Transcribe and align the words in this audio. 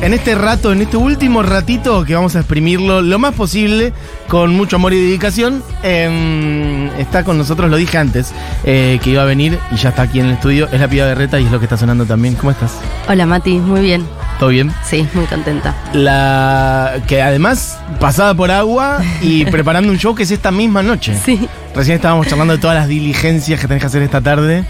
En 0.00 0.14
este 0.14 0.36
rato, 0.36 0.72
en 0.72 0.80
este 0.80 0.96
último 0.96 1.42
ratito 1.42 2.04
que 2.04 2.14
vamos 2.14 2.36
a 2.36 2.40
exprimirlo 2.40 3.02
lo 3.02 3.18
más 3.18 3.34
posible, 3.34 3.92
con 4.28 4.54
mucho 4.54 4.76
amor 4.76 4.92
y 4.92 5.00
dedicación, 5.00 5.62
em, 5.82 6.86
está 6.98 7.24
con 7.24 7.36
nosotros, 7.36 7.68
lo 7.68 7.76
dije 7.76 7.98
antes, 7.98 8.32
eh, 8.64 9.00
que 9.02 9.10
iba 9.10 9.22
a 9.22 9.26
venir 9.26 9.58
y 9.72 9.76
ya 9.76 9.88
está 9.88 10.02
aquí 10.02 10.20
en 10.20 10.26
el 10.26 10.32
estudio, 10.34 10.68
es 10.70 10.80
la 10.80 10.88
piba 10.88 11.04
Berreta 11.06 11.40
y 11.40 11.46
es 11.46 11.50
lo 11.50 11.58
que 11.58 11.64
está 11.64 11.76
sonando 11.76 12.06
también. 12.06 12.36
¿Cómo 12.36 12.52
estás? 12.52 12.78
Hola 13.08 13.26
Mati, 13.26 13.58
muy 13.58 13.80
bien. 13.80 14.06
¿Todo 14.38 14.50
bien? 14.50 14.72
Sí, 14.84 15.06
muy 15.14 15.24
contenta. 15.26 15.74
La 15.92 17.00
que 17.08 17.20
además 17.20 17.78
pasada 17.98 18.34
por 18.34 18.50
agua 18.52 19.00
y 19.20 19.44
preparando 19.50 19.90
un 19.90 19.98
show 19.98 20.14
que 20.14 20.22
es 20.22 20.30
esta 20.30 20.50
misma 20.52 20.82
noche. 20.82 21.16
Sí. 21.24 21.48
Recién 21.74 21.96
estábamos 21.96 22.26
charlando 22.28 22.54
de 22.54 22.60
todas 22.60 22.76
las 22.76 22.88
diligencias 22.88 23.60
que 23.60 23.66
tenés 23.66 23.80
que 23.82 23.86
hacer 23.86 24.02
esta 24.02 24.20
tarde. 24.20 24.64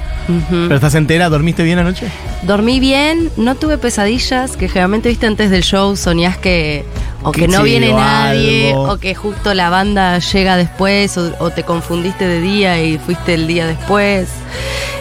¿Pero 0.51 0.75
estás 0.75 0.95
entera? 0.95 1.29
¿Dormiste 1.29 1.63
bien 1.63 1.79
anoche? 1.79 2.07
Dormí 2.43 2.81
bien, 2.81 3.31
no 3.37 3.55
tuve 3.55 3.79
pesadillas, 3.79 4.57
que 4.57 4.69
generalmente 4.69 5.09
viste 5.09 5.27
antes 5.27 5.51
del 5.51 5.63
show 5.63 5.97
soñás 5.97 6.37
que 6.37 6.85
o 7.23 7.33
que, 7.33 7.43
Que 7.43 7.49
no 7.49 7.63
viene 7.63 7.93
nadie, 7.93 8.71
algo. 8.71 8.93
o 8.93 8.99
que 8.99 9.15
justo 9.15 9.55
la 9.55 9.71
banda 9.71 10.19
llega 10.19 10.57
después, 10.57 11.17
o, 11.17 11.35
o 11.39 11.51
te 11.51 11.63
confundiste 11.63 12.27
de 12.27 12.41
día 12.41 12.83
y 12.83 12.99
fuiste 12.99 13.35
el 13.35 13.47
día 13.47 13.67
después. 13.67 14.29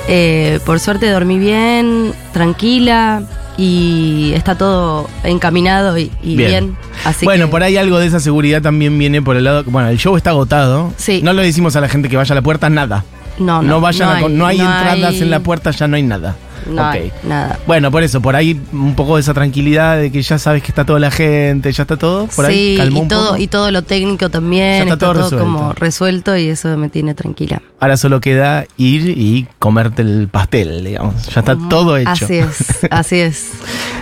Eh, 0.07 0.59
por 0.65 0.79
suerte 0.79 1.09
dormí 1.09 1.37
bien, 1.39 2.13
tranquila 2.31 3.21
y 3.57 4.31
está 4.35 4.55
todo 4.57 5.09
encaminado 5.23 5.97
y, 5.97 6.11
y 6.21 6.35
Bien. 6.35 6.49
bien. 6.49 6.77
Así 7.05 7.25
bueno, 7.25 7.45
que- 7.45 7.51
por 7.51 7.63
ahí 7.63 7.77
algo 7.77 7.97
de 7.99 8.05
esa 8.07 8.19
seguridad 8.19 8.61
también 8.61 8.97
viene 8.97 9.21
por 9.21 9.35
el 9.35 9.43
lado. 9.43 9.63
Bueno, 9.65 9.89
el 9.89 9.97
show 9.97 10.15
está 10.17 10.29
agotado. 10.31 10.93
Sí. 10.97 11.21
No 11.23 11.33
le 11.33 11.43
decimos 11.43 11.75
a 11.75 11.81
la 11.81 11.89
gente 11.89 12.07
que 12.09 12.17
vaya 12.17 12.31
a 12.33 12.35
la 12.35 12.41
puerta 12.41 12.69
nada. 12.69 13.03
no, 13.39 13.61
No, 13.61 13.67
no, 13.67 13.81
vayan 13.81 14.09
hay- 14.09 14.29
no 14.33 14.45
hay 14.47 14.59
entradas 14.59 15.13
hay- 15.13 15.21
en 15.21 15.29
la 15.29 15.39
puerta, 15.41 15.71
ya 15.71 15.87
no 15.87 15.95
hay 15.95 16.03
nada. 16.03 16.35
No 16.69 16.91
nada. 17.23 17.59
Bueno, 17.67 17.91
por 17.91 18.03
eso, 18.03 18.21
por 18.21 18.35
ahí 18.35 18.59
un 18.71 18.95
poco 18.95 19.15
de 19.15 19.21
esa 19.21 19.33
tranquilidad 19.33 19.97
de 19.97 20.11
que 20.11 20.21
ya 20.21 20.37
sabes 20.39 20.61
que 20.63 20.69
está 20.69 20.85
toda 20.85 20.99
la 20.99 21.11
gente, 21.11 21.71
ya 21.71 21.83
está 21.83 21.97
todo. 21.97 22.27
Por 22.27 22.45
ahí 22.45 22.71
sí, 22.71 22.77
calmó 22.77 22.99
y 22.99 23.01
un 23.03 23.07
todo, 23.07 23.27
poco. 23.29 23.37
y 23.41 23.47
todo 23.47 23.71
lo 23.71 23.81
técnico 23.83 24.29
también, 24.29 24.85
Ya 24.87 24.93
está 24.93 24.93
está, 24.93 25.05
todo 25.05 25.13
todo, 25.13 25.23
resuelto. 25.23 25.45
como 25.45 25.73
resuelto 25.73 26.37
y 26.37 26.47
eso 26.49 26.77
me 26.77 26.89
tiene 26.89 27.13
tranquila. 27.13 27.61
Ahora 27.79 27.97
solo 27.97 28.19
queda 28.21 28.65
ir 28.77 29.09
y 29.09 29.47
comerte 29.59 30.01
el 30.01 30.27
pastel, 30.29 30.83
digamos. 30.83 31.27
Ya 31.27 31.41
está 31.41 31.57
todo 31.69 31.97
hecho. 31.97 32.09
Así 32.11 32.35
es, 32.35 32.87
así 32.91 33.19
es. 33.19 33.51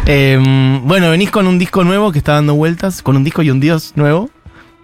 Eh, 0.05 0.37
bueno, 0.83 1.09
venís 1.09 1.31
con 1.31 1.47
un 1.47 1.57
disco 1.59 1.83
nuevo 1.83 2.11
que 2.11 2.19
está 2.19 2.33
dando 2.33 2.55
vueltas, 2.55 3.01
con 3.01 3.15
un 3.17 3.23
disco 3.23 3.41
y 3.41 3.49
un 3.49 3.59
dios 3.59 3.93
nuevo. 3.95 4.29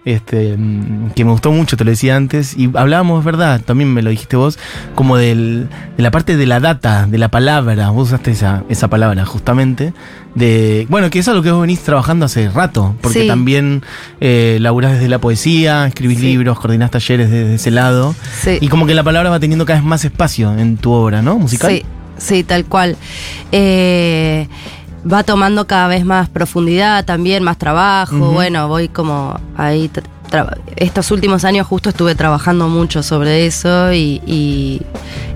Este, 0.04 0.56
mm, 0.56 1.10
que 1.14 1.24
me 1.24 1.30
gustó 1.30 1.52
mucho, 1.52 1.76
te 1.76 1.84
lo 1.84 1.90
decía 1.90 2.16
antes. 2.16 2.56
Y 2.56 2.68
hablábamos, 2.74 3.20
es 3.20 3.24
verdad, 3.24 3.60
también 3.64 3.92
me 3.94 4.02
lo 4.02 4.10
dijiste 4.10 4.36
vos, 4.36 4.58
como 4.96 5.16
del, 5.16 5.68
de 5.96 6.02
la 6.02 6.10
parte 6.10 6.36
de 6.36 6.44
la 6.46 6.58
data, 6.58 7.06
de 7.06 7.18
la 7.18 7.28
palabra. 7.30 7.90
Vos 7.90 8.08
usaste 8.08 8.32
esa, 8.32 8.64
esa 8.68 8.88
palabra, 8.88 9.24
justamente. 9.24 9.92
De, 10.34 10.86
bueno, 10.90 11.08
que 11.10 11.18
eso 11.20 11.30
es 11.30 11.36
lo 11.36 11.42
que 11.42 11.52
vos 11.52 11.60
venís 11.60 11.80
trabajando 11.80 12.26
hace 12.26 12.48
rato. 12.50 12.96
Porque 13.00 13.22
Sí. 13.22 13.28
también 13.28 13.82
eh, 14.20 14.58
laburás 14.60 14.94
desde 14.94 15.08
la 15.08 15.18
poesía, 15.20 15.86
escribís 15.86 16.18
Sí. 16.18 16.24
libros, 16.24 16.58
coordinás 16.58 16.90
talleres 16.90 17.30
desde 17.30 17.54
ese 17.54 17.70
lado. 17.70 18.14
Sí. 18.40 18.58
Y 18.60 18.68
como 18.68 18.86
que 18.86 18.94
la 18.94 19.04
palabra 19.04 19.30
va 19.30 19.38
teniendo 19.38 19.64
cada 19.66 19.78
vez 19.78 19.86
más 19.86 20.04
espacio 20.04 20.52
en 20.58 20.78
tu 20.78 20.90
obra, 20.90 21.22
¿no? 21.22 21.38
Musical. 21.38 21.70
Sí, 21.70 21.84
sí, 22.18 22.42
tal 22.44 22.64
cual. 22.64 22.96
Eh, 23.52 24.48
va 25.10 25.22
tomando 25.22 25.66
cada 25.66 25.88
vez 25.88 26.04
más 26.04 26.28
profundidad 26.28 27.04
también, 27.04 27.42
más 27.42 27.58
trabajo. 27.58 28.16
Bueno, 28.32 28.68
voy 28.68 28.88
como 28.88 29.38
ahí. 29.56 29.90
Estos 30.76 31.10
últimos 31.10 31.44
años 31.44 31.66
justo 31.66 31.90
estuve 31.90 32.14
trabajando 32.14 32.68
mucho 32.68 33.02
sobre 33.02 33.44
eso 33.46 33.92
y, 33.92 34.22
y- 34.26 34.80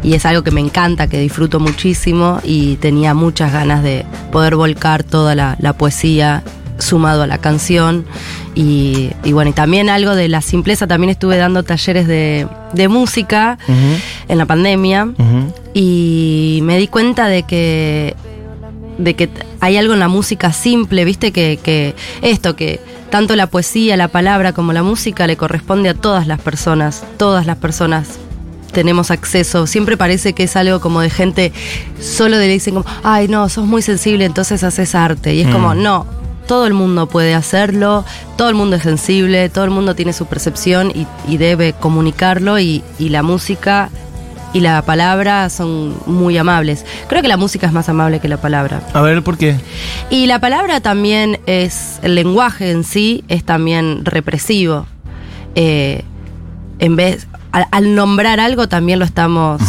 y 0.02 0.14
es 0.14 0.24
algo 0.24 0.42
que 0.42 0.50
me 0.52 0.60
encanta, 0.60 1.06
que 1.08 1.18
disfruto 1.20 1.58
muchísimo 1.60 2.40
y 2.44 2.76
tenía 2.76 3.12
muchas 3.12 3.52
ganas 3.52 3.82
de 3.82 4.06
poder 4.32 4.54
volcar 4.56 5.02
toda 5.04 5.34
la, 5.34 5.56
la 5.58 5.72
poesía 5.74 6.42
sumado 6.78 7.22
a 7.24 7.26
la 7.26 7.38
canción 7.38 8.04
y, 8.54 9.10
y 9.24 9.32
bueno, 9.32 9.50
y 9.50 9.54
también 9.54 9.88
algo 9.90 10.14
de 10.14 10.28
la 10.28 10.42
simpleza, 10.42 10.86
también 10.86 11.10
estuve 11.10 11.36
dando 11.38 11.62
talleres 11.62 12.06
de, 12.06 12.46
de 12.72 12.88
música 12.88 13.58
en 14.28 14.38
la 14.38 14.46
pandemia 14.46 15.08
y 15.74 16.60
me 16.62 16.78
di 16.78 16.86
cuenta 16.88 17.28
de 17.28 17.42
que 17.42 18.14
de 18.98 19.14
que 19.14 19.28
hay 19.60 19.76
algo 19.76 19.94
en 19.94 20.00
la 20.00 20.08
música 20.08 20.52
simple, 20.52 21.04
viste 21.04 21.32
que, 21.32 21.58
que 21.62 21.94
esto 22.22 22.56
que 22.56 22.80
tanto 23.10 23.36
la 23.36 23.46
poesía, 23.46 23.96
la 23.96 24.08
palabra 24.08 24.52
como 24.52 24.72
la 24.72 24.82
música 24.82 25.26
le 25.26 25.36
corresponde 25.36 25.88
a 25.88 25.94
todas 25.94 26.26
las 26.26 26.40
personas, 26.40 27.04
todas 27.16 27.46
las 27.46 27.56
personas 27.56 28.18
tenemos 28.72 29.10
acceso, 29.10 29.66
siempre 29.66 29.96
parece 29.96 30.32
que 30.34 30.42
es 30.42 30.56
algo 30.56 30.80
como 30.80 31.00
de 31.00 31.08
gente 31.08 31.52
solo 32.00 32.36
de 32.36 32.46
le 32.46 32.52
dicen 32.54 32.74
como, 32.74 32.86
ay 33.04 33.28
no, 33.28 33.48
sos 33.48 33.66
muy 33.66 33.80
sensible, 33.80 34.24
entonces 34.24 34.62
haces 34.64 34.94
arte 34.94 35.34
y 35.34 35.40
es 35.40 35.48
Mm. 35.48 35.52
como, 35.52 35.74
no, 35.74 36.06
todo 36.46 36.66
el 36.66 36.74
mundo 36.74 37.08
puede 37.08 37.34
hacerlo, 37.34 38.04
todo 38.36 38.48
el 38.48 38.54
mundo 38.54 38.76
es 38.76 38.82
sensible, 38.82 39.48
todo 39.48 39.64
el 39.64 39.70
mundo 39.70 39.94
tiene 39.94 40.12
su 40.12 40.26
percepción 40.26 40.92
y, 40.94 41.06
y 41.26 41.38
debe 41.38 41.72
comunicarlo 41.72 42.58
y, 42.58 42.82
y 42.98 43.08
la 43.08 43.22
música 43.22 43.90
y 44.56 44.60
la 44.60 44.80
palabra 44.80 45.50
son 45.50 45.94
muy 46.06 46.38
amables. 46.38 46.86
Creo 47.08 47.20
que 47.20 47.28
la 47.28 47.36
música 47.36 47.66
es 47.66 47.74
más 47.74 47.90
amable 47.90 48.20
que 48.20 48.28
la 48.28 48.38
palabra. 48.38 48.80
A 48.94 49.02
ver, 49.02 49.22
¿por 49.22 49.36
qué? 49.36 49.54
Y 50.08 50.24
la 50.24 50.40
palabra 50.40 50.80
también 50.80 51.40
es, 51.44 51.98
el 52.02 52.14
lenguaje 52.14 52.70
en 52.70 52.82
sí 52.82 53.22
es 53.28 53.44
también 53.44 54.06
represivo. 54.06 54.86
Eh, 55.56 56.04
en 56.78 56.96
vez, 56.96 57.26
al, 57.52 57.66
al 57.70 57.94
nombrar 57.94 58.40
algo 58.40 58.66
también 58.66 58.98
lo 58.98 59.04
estamos 59.04 59.60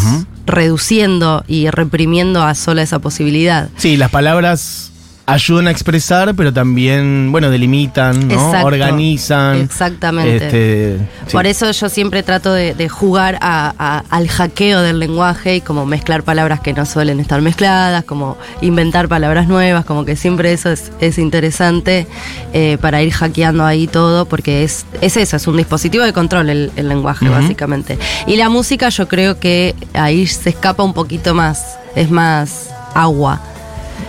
reduciendo 0.46 1.44
y 1.50 1.70
reprimiendo 1.70 2.42
a 2.42 2.56
sola 2.56 2.82
esa 2.82 3.00
posibilidad. 3.00 3.68
Sí, 3.76 3.98
las 3.98 4.10
palabras 4.10 4.94
ayudan 5.30 5.68
a 5.68 5.72
expresar, 5.72 6.34
pero 6.36 6.54
también, 6.54 7.34
bueno, 7.34 7.50
delimitan, 7.50 8.30
¿no? 8.30 8.34
Exacto. 8.34 8.66
Organizan. 8.68 9.58
Exactamente. 9.58 10.38
Este, 10.46 10.98
sí. 11.28 11.34
Por 11.34 11.46
eso 11.46 11.70
yo 11.70 11.90
siempre 11.90 12.24
trato 12.24 12.54
de, 12.54 12.74
de 12.74 12.88
jugar 12.88 13.38
a- 13.42 13.74
a- 13.78 14.04
al 14.10 14.30
hackeo 14.30 14.82
del 14.82 15.00
lenguaje 15.00 15.58
y 15.58 15.62
como 15.62 15.86
mezclar 15.86 16.24
palabras 16.24 16.62
que 16.62 16.72
no 16.74 16.86
suelen 16.86 17.20
estar 17.20 17.42
mezcladas, 17.42 18.06
como 18.06 18.38
inventar 18.62 19.10
palabras 19.10 19.50
nuevas, 19.50 19.84
como 19.84 20.06
que 20.06 20.16
siempre 20.16 20.54
eso 20.54 20.70
es, 20.72 20.94
es 21.02 21.18
interesante 21.18 22.08
eh, 22.54 22.78
para 22.80 23.02
ir 23.02 23.12
hackeando 23.12 23.66
ahí 23.66 23.86
todo, 23.88 24.26
porque 24.28 24.64
es, 24.64 24.86
es 25.02 25.18
eso, 25.18 25.36
es 25.36 25.46
un 25.46 25.58
dispositivo 25.58 26.06
de 26.06 26.14
control 26.14 26.50
el, 26.50 26.72
el 26.78 26.88
lenguaje, 26.88 27.28
básicamente. 27.28 28.00
Y 28.28 28.38
la 28.38 28.48
música 28.48 28.88
yo 28.88 29.10
creo 29.10 29.40
que 29.42 29.76
ahí 29.94 30.26
se 30.26 30.52
escapa 30.52 30.84
un 30.84 30.94
poquito 30.94 31.34
más, 31.34 31.78
es 31.98 32.10
más 32.10 32.70
agua 32.96 33.42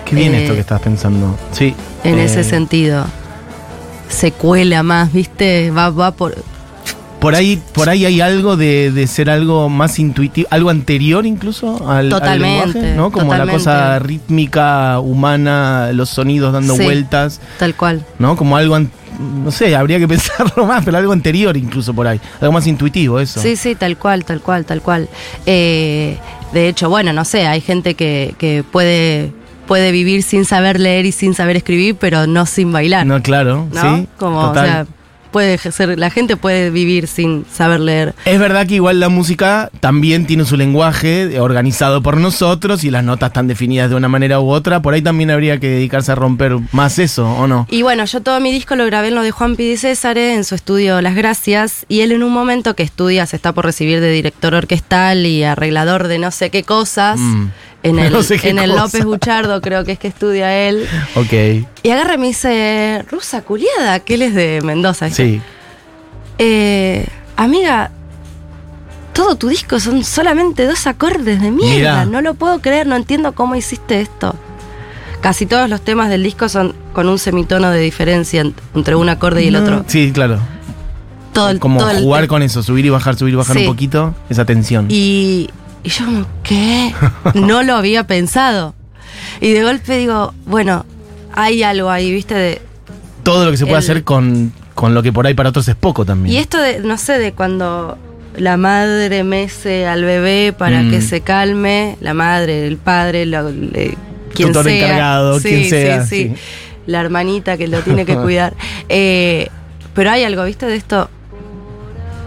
Qué 0.08 0.16
bien 0.16 0.34
eh, 0.34 0.42
esto 0.42 0.54
que 0.54 0.60
estás 0.60 0.80
pensando. 0.80 1.36
Sí. 1.52 1.74
en 2.04 2.18
eh, 2.18 2.24
ese 2.24 2.44
sentido. 2.44 3.04
Se 4.08 4.32
cuela 4.32 4.82
más, 4.82 5.12
¿viste? 5.12 5.70
Va, 5.70 5.90
va 5.90 6.12
por, 6.12 6.34
Por 7.20 7.34
ahí, 7.34 7.60
por 7.74 7.88
ahí 7.90 8.06
hay 8.06 8.20
algo 8.22 8.56
de, 8.56 8.90
de 8.90 9.06
ser 9.06 9.28
algo 9.28 9.68
más 9.68 9.98
intuitivo, 9.98 10.48
algo 10.50 10.70
anterior 10.70 11.26
incluso 11.26 11.86
al, 11.88 12.06
al 12.06 12.08
Totalmente, 12.08 12.66
lenguaje, 12.80 12.96
¿no? 12.96 13.10
Como 13.12 13.34
la 13.34 13.46
cosa 13.46 13.98
rítmica, 13.98 14.98
humana, 15.00 15.90
los 15.92 16.08
sonidos 16.08 16.52
dando 16.54 16.74
Sí. 16.76 16.84
vueltas, 16.84 17.40
tal 17.58 17.74
cual. 17.74 18.04
¿no? 18.18 18.34
Como 18.36 18.56
algo, 18.56 18.76
an- 18.76 18.90
no 19.44 19.50
sé, 19.50 19.76
habría 19.76 19.98
que 19.98 20.08
pensarlo 20.08 20.64
más, 20.64 20.82
pero 20.84 20.96
algo 20.96 21.12
anterior 21.12 21.54
incluso 21.56 21.92
por 21.92 22.06
ahí. 22.06 22.18
Algo 22.40 22.52
más 22.52 22.66
intuitivo, 22.66 23.20
eso. 23.20 23.42
Sí, 23.42 23.56
sí, 23.56 23.74
tal 23.74 23.98
cual, 23.98 24.24
tal 24.24 24.40
cual, 24.40 24.64
tal 24.64 24.80
cual. 24.80 25.08
Eh, 25.44 26.16
de 26.54 26.68
hecho, 26.68 26.88
bueno, 26.88 27.12
no 27.12 27.26
sé, 27.26 27.46
hay 27.46 27.60
gente 27.60 27.92
que, 27.94 28.34
que 28.38 28.62
puede, 28.64 29.32
puede 29.68 29.92
vivir 29.92 30.22
sin 30.24 30.44
saber 30.44 30.80
leer 30.80 31.06
y 31.06 31.12
sin 31.12 31.34
saber 31.34 31.56
escribir, 31.56 31.94
pero 31.94 32.26
no 32.26 32.46
sin 32.46 32.72
bailar. 32.72 33.06
¿no? 33.06 33.18
No, 33.18 33.22
claro, 33.22 33.68
sí. 33.72 34.08
Como, 34.18 34.48
total. 34.48 34.64
o 34.64 34.68
sea, 34.68 34.86
puede 35.30 35.58
ser, 35.58 35.98
la 35.98 36.10
gente 36.10 36.36
puede 36.38 36.70
vivir 36.70 37.06
sin 37.06 37.44
saber 37.52 37.80
leer. 37.80 38.14
Es 38.24 38.38
verdad 38.40 38.66
que 38.66 38.76
igual 38.76 38.98
la 38.98 39.10
música 39.10 39.70
también 39.80 40.26
tiene 40.26 40.46
su 40.46 40.56
lenguaje 40.56 41.24
eh, 41.34 41.40
organizado 41.40 42.02
por 42.02 42.16
nosotros 42.16 42.82
y 42.82 42.90
las 42.90 43.04
notas 43.04 43.28
están 43.28 43.46
definidas 43.46 43.90
de 43.90 43.96
una 43.96 44.08
manera 44.08 44.40
u 44.40 44.48
otra. 44.48 44.80
Por 44.80 44.94
ahí 44.94 45.02
también 45.02 45.30
habría 45.30 45.60
que 45.60 45.68
dedicarse 45.68 46.12
a 46.12 46.14
romper 46.14 46.56
más 46.72 46.98
eso, 46.98 47.30
¿o 47.30 47.46
no? 47.46 47.66
Y 47.70 47.82
bueno, 47.82 48.06
yo 48.06 48.22
todo 48.22 48.40
mi 48.40 48.50
disco 48.52 48.74
lo 48.74 48.86
grabé 48.86 49.08
en 49.08 49.16
lo 49.16 49.22
de 49.22 49.30
Juan 49.30 49.54
Pidi 49.54 49.76
César 49.76 50.16
en 50.16 50.44
su 50.44 50.54
estudio 50.54 51.00
Las 51.02 51.14
Gracias 51.14 51.84
y 51.88 52.00
él 52.00 52.12
en 52.12 52.22
un 52.22 52.32
momento 52.32 52.74
que 52.74 52.82
estudia 52.82 53.26
se 53.26 53.36
está 53.36 53.52
por 53.52 53.66
recibir 53.66 54.00
de 54.00 54.10
director 54.10 54.54
orquestal 54.54 55.26
y 55.26 55.44
arreglador 55.44 56.08
de 56.08 56.18
no 56.18 56.30
sé 56.30 56.48
qué 56.50 56.62
cosas 56.62 57.18
Mm. 57.20 57.50
En 57.82 57.98
el, 57.98 58.12
No 58.12 58.22
sé 58.22 58.38
qué 58.38 58.50
en 58.50 58.58
el 58.58 58.70
cosa. 58.70 58.82
López 58.82 59.04
Buchardo 59.04 59.60
creo 59.60 59.84
que 59.84 59.92
es 59.92 59.98
que 59.98 60.08
estudia 60.08 60.54
él 60.68 60.86
Ok, 61.14 61.32
y 61.82 61.90
agarra 61.90 62.14
y 62.14 62.18
me 62.18 62.26
dice 62.28 63.04
Rusa 63.10 63.42
Culiada, 63.42 64.00
que 64.00 64.14
él 64.14 64.22
es 64.22 64.34
de 64.34 64.60
Mendoza. 64.62 65.10
sí. 65.10 65.40
Eh, 66.38 67.06
amiga, 67.36 67.90
todo 69.12 69.34
tu 69.36 69.48
disco 69.48 69.80
son 69.80 70.04
solamente 70.04 70.66
dos 70.66 70.86
acordes 70.86 71.40
de 71.40 71.50
mierda. 71.50 72.04
No 72.04 72.20
lo 72.20 72.34
puedo 72.34 72.60
creer, 72.60 72.86
no 72.86 72.94
entiendo 72.96 73.32
cómo 73.32 73.56
hiciste 73.56 74.00
esto. 74.00 74.34
Casi 75.20 75.46
todos 75.46 75.68
los 75.68 75.80
temas 75.80 76.08
del 76.10 76.22
disco 76.22 76.48
son 76.48 76.74
con 76.92 77.08
un 77.08 77.18
semitono 77.18 77.70
de 77.70 77.80
diferencia 77.80 78.44
ent- 78.44 78.54
entre 78.76 78.94
un 78.94 79.08
acorde 79.08 79.42
y 79.42 79.48
el 79.48 79.54
No, 79.54 79.60
otro. 79.62 79.84
Sí, 79.88 80.12
claro. 80.12 80.38
Todo 81.32 81.50
el, 81.50 81.58
Como 81.58 81.80
todo 81.80 81.90
jugar 81.98 82.28
con 82.28 82.42
eso, 82.42 82.62
subir 82.62 82.86
y 82.86 82.90
bajar, 82.90 83.16
subir 83.16 83.34
y 83.34 83.36
bajar 83.36 83.56
Sí. 83.56 83.62
un 83.66 83.72
poquito, 83.72 84.14
esa 84.30 84.44
tensión. 84.44 84.86
Y, 84.88 85.50
y 85.82 85.88
yo 85.90 86.04
como, 86.04 86.26
¿qué? 86.42 86.94
No 87.34 87.62
lo 87.62 87.74
había 87.74 88.06
pensado. 88.06 88.74
Y 89.40 89.52
de 89.52 89.62
golpe 89.62 89.96
digo, 89.98 90.34
bueno, 90.46 90.84
hay 91.32 91.62
algo 91.62 91.90
ahí, 91.90 92.10
viste, 92.12 92.34
de... 92.34 92.62
Todo 93.22 93.44
lo 93.44 93.50
que 93.50 93.56
se 93.56 93.64
puede 93.64 93.78
El- 93.78 93.84
hacer 93.84 94.04
con, 94.04 94.52
con 94.74 94.94
lo 94.94 95.02
que 95.02 95.12
por 95.12 95.26
ahí 95.26 95.34
para 95.34 95.50
otros 95.50 95.68
es 95.68 95.74
poco 95.76 96.04
también. 96.04 96.34
Y 96.34 96.38
esto 96.38 96.58
de, 96.60 96.80
no 96.80 96.96
sé, 96.98 97.18
de 97.18 97.32
cuando 97.32 97.96
la 98.36 98.56
madre 98.56 99.24
mece 99.24 99.86
al 99.86 100.04
bebé 100.04 100.52
para 100.56 100.82
Mm. 100.82 100.90
que 100.90 101.00
se 101.02 101.20
calme, 101.20 101.96
la 102.00 102.14
madre, 102.14 102.66
el 102.66 102.76
padre, 102.76 103.26
lo- 103.26 103.50
le- 103.50 103.96
quien 104.34 104.48
Tutor 104.48 104.64
sea. 104.66 104.74
encargado, 104.86 105.40
Sí, 105.40 105.48
quien 105.48 105.64
sí, 105.64 105.70
sea, 105.70 106.04
sí. 106.06 106.28
sí. 106.28 106.34
La 106.86 107.00
hermanita 107.00 107.56
que 107.56 107.68
lo 107.68 107.80
tiene 107.82 108.04
que 108.06 108.16
cuidar. 108.16 108.54
Eh, 108.88 109.48
pero 109.94 110.10
hay 110.10 110.24
algo, 110.24 110.44
¿viste? 110.44 110.66
De 110.66 110.76
esto. 110.76 111.10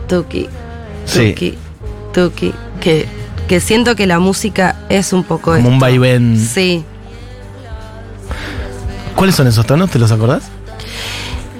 Tuki, 0.08 0.48
Sí. 1.06 1.30
tuki, 1.32 1.58
tuki. 2.14 2.54
Que, 2.82 3.06
que 3.52 3.60
siento 3.60 3.98
que 3.98 4.08
la 4.08 4.18
música 4.20 4.78
es 4.88 5.12
un 5.12 5.26
poco 5.26 5.52
Como 5.52 5.68
un 5.68 5.74
esto. 5.74 5.82
vaivén. 5.82 6.40
Sí. 6.40 6.86
¿Cuáles 9.14 9.36
son 9.36 9.46
esos 9.46 9.66
tonos? 9.66 9.90
¿Te 9.92 10.00
los 10.00 10.10
acordás? 10.10 10.44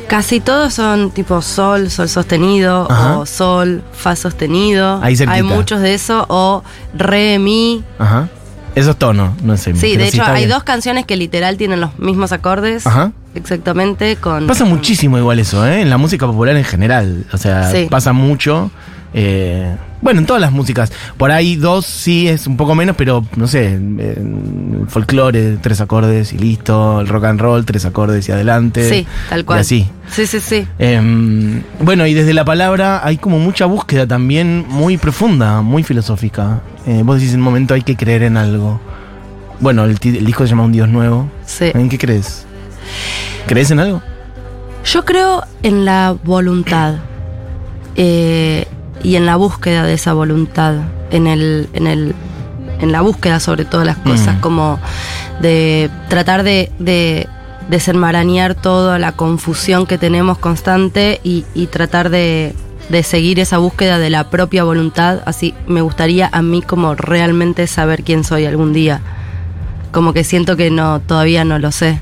Casi 0.08 0.40
todos 0.40 0.74
son 0.74 1.12
tipo 1.12 1.42
sol, 1.42 1.92
sol 1.92 2.08
sostenido, 2.08 2.88
Ajá. 2.90 3.18
o 3.18 3.26
sol, 3.26 3.84
fa 3.92 4.16
sostenido. 4.16 5.02
Ahí 5.04 5.18
cerquita. 5.18 5.36
hay 5.36 5.44
muchos 5.44 5.82
de 5.82 5.94
eso, 5.94 6.26
o 6.30 6.64
re, 6.94 7.40
mi. 7.40 7.84
Ajá. 8.00 8.30
Esos 8.74 8.96
tonos, 8.96 9.42
no 9.44 9.58
sé. 9.58 9.76
Sí, 9.76 9.98
de 9.98 10.08
hecho 10.08 10.24
hay 10.24 10.46
bien. 10.46 10.50
dos 10.50 10.64
canciones 10.64 11.06
que 11.06 11.18
literal 11.18 11.58
tienen 11.58 11.82
los 11.82 12.00
mismos 12.00 12.32
acordes. 12.32 12.88
Ajá. 12.88 13.12
Exactamente, 13.36 14.16
con. 14.16 14.48
Pasa 14.48 14.64
muchísimo 14.64 15.18
igual 15.18 15.40
eso, 15.40 15.68
¿eh? 15.68 15.82
En 15.82 15.90
la 15.90 15.98
música 15.98 16.26
popular 16.26 16.56
en 16.56 16.64
general. 16.64 17.26
O 17.34 17.38
sea, 17.38 17.70
Sí. 17.70 17.88
pasa 17.90 18.14
mucho. 18.14 18.72
Eh, 19.14 19.76
bueno, 20.02 20.20
en 20.20 20.26
todas 20.26 20.42
las 20.42 20.52
músicas. 20.52 20.92
Por 21.18 21.32
ahí 21.32 21.56
dos 21.56 21.86
sí 21.86 22.28
es 22.28 22.48
un 22.48 22.58
poco 22.58 22.76
menos, 22.76 22.96
pero 22.96 23.24
no 23.36 23.48
sé. 23.48 23.74
en 23.74 24.86
folclore, 24.88 25.58
tres 25.62 25.82
acordes 25.82 26.34
y 26.34 26.38
listo. 26.38 27.02
El 27.02 27.08
rock 27.08 27.26
and 27.26 27.40
roll, 27.40 27.66
tres 27.66 27.86
acordes 27.86 28.28
y 28.30 28.32
adelante. 28.32 28.88
Sí, 28.90 29.08
tal 29.30 29.46
cual. 29.46 29.60
Y 29.60 29.62
así. 29.62 29.90
Sí, 30.10 30.26
sí, 30.26 30.40
sí. 30.40 30.68
Em, 30.80 31.62
bueno, 31.80 32.08
y 32.08 32.14
desde 32.14 32.34
la 32.34 32.46
palabra 32.46 33.06
hay 33.06 33.18
como 33.18 33.40
mucha 33.40 33.66
búsqueda 33.66 34.08
también 34.08 34.66
muy 34.68 34.98
profunda, 34.98 35.62
muy 35.62 35.84
filosófica. 35.84 36.62
Eh, 36.88 37.02
vos 37.06 37.18
decís 37.18 37.34
en 37.34 37.40
un 37.40 37.46
momento 37.46 37.74
hay 37.74 37.84
que 37.84 37.96
creer 37.96 38.24
en 38.24 38.38
algo. 38.38 38.82
Bueno, 39.60 39.86
el, 39.86 39.98
el 40.02 40.26
disco 40.26 40.44
se 40.44 40.50
llama 40.50 40.64
Un 40.64 40.72
Dios 40.72 40.90
Nuevo. 40.90 41.30
Sí. 41.46 41.72
¿En 41.74 41.90
qué 41.90 42.00
crees? 42.00 42.46
¿Crees 43.46 43.70
en 43.70 43.80
algo? 43.80 44.02
Yo 44.84 45.06
creo 45.06 45.44
en 45.62 45.86
la 45.86 46.16
voluntad 46.24 46.96
eh, 47.96 48.66
y 49.04 49.16
en 49.16 49.26
la 49.26 49.36
búsqueda 49.36 49.84
de 49.84 49.94
esa 49.94 50.14
voluntad, 50.14 50.76
en 51.12 51.28
el, 51.28 51.70
en 51.74 51.88
el, 51.88 52.16
en 52.80 52.92
la 52.92 53.02
búsqueda 53.02 53.40
sobre 53.40 53.66
todas 53.66 53.86
las 53.86 53.98
cosas, 53.98 54.38
Mm. 54.38 54.40
como 54.40 54.80
de 55.42 55.90
tratar 56.10 56.44
de, 56.44 56.72
de 56.80 57.28
desenmarañar 57.70 58.56
toda 58.56 59.00
la 59.00 59.14
confusión 59.14 59.86
que 59.86 59.98
tenemos 59.98 60.38
constante 60.38 61.20
y, 61.24 61.46
y 61.54 61.68
tratar 61.68 62.10
de, 62.10 62.54
de 62.90 63.04
seguir 63.04 63.40
esa 63.40 63.58
búsqueda 63.60 63.98
de 63.98 64.10
la 64.10 64.30
propia 64.30 64.64
voluntad. 64.64 65.20
Así 65.26 65.54
me 65.68 65.82
gustaría 65.82 66.30
a 66.32 66.42
mí 66.42 66.62
como 66.62 66.96
realmente 66.96 67.68
saber 67.68 68.04
quién 68.04 68.24
soy 68.24 68.46
algún 68.46 68.74
día. 68.74 69.02
Como 69.92 70.14
que 70.14 70.24
siento 70.24 70.56
que 70.58 70.70
no, 70.72 71.00
todavía 71.02 71.44
no 71.46 71.60
lo 71.60 71.72
sé. 71.72 72.02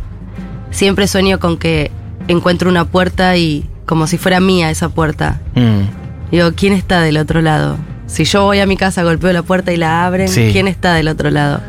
Siempre 0.72 1.08
sueño 1.08 1.40
con 1.40 1.58
que 1.58 1.92
encuentro 2.28 2.70
una 2.70 2.86
puerta 2.86 3.36
y 3.38 3.68
como 3.86 4.06
si 4.08 4.18
fuera 4.18 4.40
mía 4.40 4.70
esa 4.70 4.90
puerta. 4.90 5.40
Mm. 5.56 5.99
Digo, 6.32 6.52
¿quién 6.56 6.74
está 6.74 7.02
del 7.02 7.18
otro 7.18 7.42
lado? 7.42 7.78
Si 8.08 8.24
yo 8.24 8.44
voy 8.46 8.60
a 8.60 8.66
mi 8.66 8.76
casa, 8.78 9.04
golpeo 9.04 9.32
la 9.34 9.44
puerta 9.44 9.72
y 9.72 9.78
la 9.78 10.06
abren, 10.06 10.28
Sí. 10.30 10.50
¿quién 10.52 10.68
está 10.68 10.94
del 10.96 11.08
otro 11.08 11.30
lado? 11.30 11.62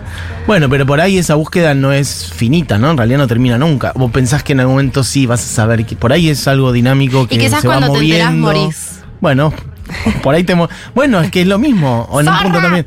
Bueno, 0.46 0.68
pero 0.70 0.86
por 0.86 1.00
ahí 1.00 1.18
esa 1.18 1.34
búsqueda 1.34 1.74
no 1.74 1.92
es 1.92 2.30
finita, 2.34 2.78
¿no? 2.78 2.90
En 2.90 2.96
realidad 2.96 3.18
no 3.18 3.26
termina 3.28 3.58
nunca. 3.58 3.92
Vos 3.94 4.10
pensás 4.10 4.42
que 4.42 4.52
en 4.52 4.60
algún 4.60 4.74
momento 4.76 5.04
sí 5.04 5.26
vas 5.26 5.40
a 5.40 5.46
saber 5.46 5.84
que 5.84 5.96
por 5.96 6.12
ahí 6.12 6.30
es 6.30 6.48
algo 6.48 6.72
dinámico 6.72 7.26
que 7.28 7.34
Y 7.34 7.38
quizás 7.38 7.60
se 7.60 7.68
va 7.68 7.74
cuando 7.74 7.92
te 7.92 7.98
moviendo. 7.98 8.24
enterás 8.50 8.56
morís. 8.56 9.00
Bueno, 9.20 9.52
por 10.22 10.34
ahí 10.34 10.44
te 10.44 10.54
Bueno, 10.94 11.20
es 11.20 11.30
que 11.30 11.42
es 11.42 11.46
lo 11.46 11.58
mismo. 11.58 12.06
O 12.10 12.20
en 12.20 12.28
un 12.28 12.38
punto 12.38 12.58
también. 12.60 12.86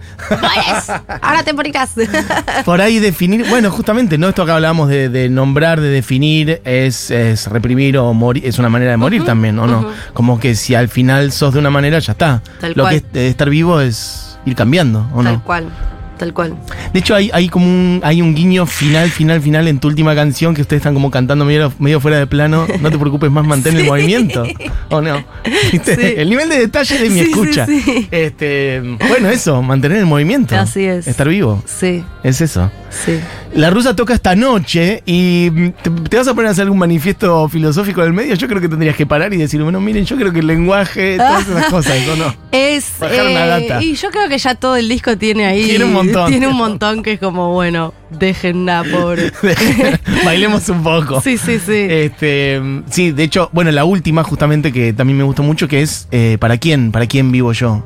Ahora 1.21 1.43
te 1.43 1.53
morirás. 1.53 1.91
Por 2.65 2.81
ahí 2.81 2.99
definir, 2.99 3.45
bueno, 3.49 3.71
justamente, 3.71 4.17
¿no? 4.17 4.29
Esto 4.29 4.45
que 4.45 4.51
hablábamos 4.51 4.89
de, 4.89 5.09
de 5.09 5.29
nombrar, 5.29 5.79
de 5.81 5.89
definir, 5.89 6.61
es, 6.65 7.11
es 7.11 7.47
reprimir 7.47 7.97
o 7.97 8.13
morir, 8.13 8.45
es 8.45 8.59
una 8.59 8.69
manera 8.69 8.91
de 8.91 8.97
morir 8.97 9.23
también, 9.25 9.57
¿o 9.59 9.67
no? 9.67 9.87
Como 10.13 10.39
que 10.39 10.55
si 10.55 10.75
al 10.75 10.89
final 10.89 11.31
sos 11.31 11.53
de 11.53 11.59
una 11.59 11.69
manera, 11.69 11.99
ya 11.99 12.13
está. 12.13 12.41
Tal 12.59 12.73
Lo 12.75 12.83
cual. 12.83 13.01
que 13.01 13.25
es 13.25 13.31
estar 13.31 13.49
vivo 13.49 13.81
es 13.81 14.37
ir 14.45 14.55
cambiando, 14.55 15.07
¿o 15.13 15.23
Tal 15.23 15.33
no? 15.35 15.43
cual, 15.43 15.69
tal 16.17 16.33
cual. 16.33 16.55
De 16.93 16.99
hecho, 16.99 17.15
hay, 17.15 17.29
hay 17.33 17.49
como 17.49 17.65
un, 17.65 18.01
hay 18.03 18.21
un 18.21 18.35
guiño 18.35 18.65
final, 18.65 19.09
final, 19.09 19.41
final 19.41 19.67
en 19.67 19.79
tu 19.79 19.87
última 19.87 20.13
canción 20.15 20.53
que 20.53 20.61
ustedes 20.61 20.81
están 20.81 20.93
como 20.93 21.09
cantando 21.09 21.43
medio, 21.43 21.73
medio 21.79 21.99
fuera 21.99 22.19
de 22.19 22.27
plano. 22.27 22.67
No 22.81 22.91
te 22.91 22.97
preocupes 22.99 23.31
más, 23.31 23.45
mantén 23.45 23.75
el 23.77 23.85
movimiento. 23.85 24.43
¿O 24.89 25.01
no? 25.01 25.23
¿Viste? 25.71 25.95
Sí. 25.95 26.13
El 26.17 26.29
nivel 26.29 26.49
de 26.49 26.59
detalle 26.59 26.97
de 26.99 27.09
mi 27.09 27.19
Sí, 27.19 27.25
sí, 27.25 27.31
escucha. 27.31 27.65
sí. 27.65 28.07
Este, 28.11 28.81
bueno, 29.09 29.29
eso, 29.29 29.61
mantener 29.63 29.97
el 29.99 30.05
movimiento. 30.05 30.55
Así 30.55 30.85
es. 30.85 31.07
Estar 31.07 31.27
vivo. 31.29 31.63
Sí, 31.65 32.03
Es 32.23 32.41
eso. 32.41 32.69
sí. 32.89 33.19
La 33.55 33.69
rusa 33.69 33.95
toca 33.95 34.15
esta 34.15 34.35
noche 34.35 35.03
y 35.05 35.47
mm, 35.51 35.69
te, 35.83 35.89
te 36.09 36.17
vas 36.17 36.27
a 36.27 36.33
poner 36.33 36.47
a 36.49 36.51
hacer 36.53 36.63
algún 36.63 36.79
manifiesto 36.79 37.47
filosófico 37.49 38.01
del 38.01 38.11
medio. 38.11 38.33
Yo 38.33 38.47
creo 38.47 38.59
que 38.59 38.67
tendrías 38.67 38.95
que 38.95 39.05
parar 39.05 39.31
y 39.31 39.37
decir, 39.37 39.61
bueno, 39.61 39.79
miren, 39.79 40.05
yo 40.05 40.15
creo 40.15 40.33
que 40.33 40.39
el 40.39 40.47
lenguaje, 40.47 41.17
todas 41.17 41.47
esas 41.47 41.65
cosas, 41.65 41.95
¿o 42.09 42.15
no? 42.15 42.35
Es. 42.51 42.93
Bajar 42.99 43.25
una 43.27 43.45
data. 43.45 43.81
Y 43.83 43.93
yo 43.95 44.09
creo 44.09 44.27
que 44.29 44.37
ya 44.39 44.55
todo 44.55 44.75
el 44.75 44.89
disco 44.89 45.17
tiene 45.17 45.45
ahí. 45.45 45.65
Tiene 45.65 45.85
un 45.85 45.93
montón. 45.93 46.29
Tiene 46.31 46.47
un 46.47 46.55
montón 46.55 46.82
que 47.03 47.13
es 47.13 47.19
como, 47.19 47.53
bueno, 47.53 47.93
déjenla, 48.09 48.83
pobre. 48.91 49.31
Bailemos 50.25 50.67
un 50.69 50.83
poco. 50.83 51.21
Sí, 51.21 51.37
sí, 51.37 51.59
sí. 51.59 51.87
Este, 51.89 52.61
sí, 52.89 53.11
de 53.11 53.23
hecho, 53.23 53.49
bueno, 53.53 53.71
la 53.71 53.85
última 53.85 54.23
justamente 54.23 54.71
que 54.71 54.93
también 54.93 55.17
me 55.17 55.23
gustó 55.23 55.43
mucho, 55.43 55.67
que 55.67 55.81
es 55.81 56.07
eh, 56.11 56.37
¿para 56.39 56.57
quién? 56.57 56.91
¿Para 56.91 57.05
quién 57.07 57.31
vivo 57.31 57.53
yo? 57.53 57.83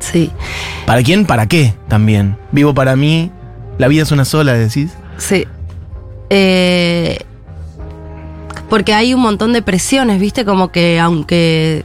Sí, 0.00 0.30
¿Para 0.86 1.02
quién? 1.02 1.26
¿Para 1.26 1.46
qué? 1.46 1.74
También. 1.88 2.36
Vivo 2.52 2.74
para 2.74 2.96
mí, 2.96 3.30
la 3.78 3.88
vida 3.88 4.02
es 4.02 4.12
una 4.12 4.24
sola, 4.24 4.54
decís. 4.54 4.92
sí. 5.18 5.46
Eh, 6.32 7.18
porque 8.68 8.94
hay 8.94 9.12
un 9.14 9.20
montón 9.20 9.52
de 9.52 9.62
presiones, 9.62 10.20
¿viste? 10.20 10.44
Como 10.44 10.70
que 10.70 11.00
aunque. 11.00 11.84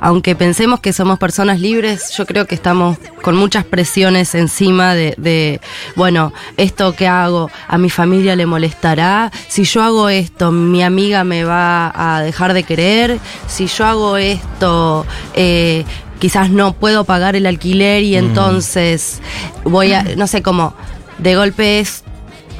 Aunque 0.00 0.34
pensemos 0.36 0.80
que 0.80 0.92
somos 0.92 1.18
personas 1.18 1.60
libres, 1.60 2.12
yo 2.16 2.26
creo 2.26 2.46
que 2.46 2.54
estamos 2.54 2.98
con 3.22 3.36
muchas 3.36 3.64
presiones 3.64 4.34
encima 4.34 4.94
de, 4.94 5.14
de, 5.18 5.60
bueno, 5.96 6.32
esto 6.56 6.94
que 6.94 7.06
hago 7.08 7.50
a 7.68 7.76
mi 7.78 7.90
familia 7.90 8.36
le 8.36 8.46
molestará, 8.46 9.30
si 9.48 9.64
yo 9.64 9.82
hago 9.82 10.08
esto, 10.08 10.52
mi 10.52 10.82
amiga 10.82 11.24
me 11.24 11.44
va 11.44 11.92
a 11.94 12.22
dejar 12.22 12.52
de 12.54 12.62
querer, 12.62 13.18
si 13.46 13.66
yo 13.66 13.84
hago 13.86 14.16
esto, 14.16 15.04
eh, 15.34 15.84
quizás 16.18 16.50
no 16.50 16.72
puedo 16.74 17.04
pagar 17.04 17.34
el 17.36 17.46
alquiler 17.46 18.02
y 18.02 18.16
entonces 18.16 19.20
voy 19.64 19.92
a, 19.92 20.02
no 20.16 20.26
sé, 20.26 20.42
como 20.42 20.74
de 21.18 21.34
golpe 21.36 21.80
es 21.80 22.04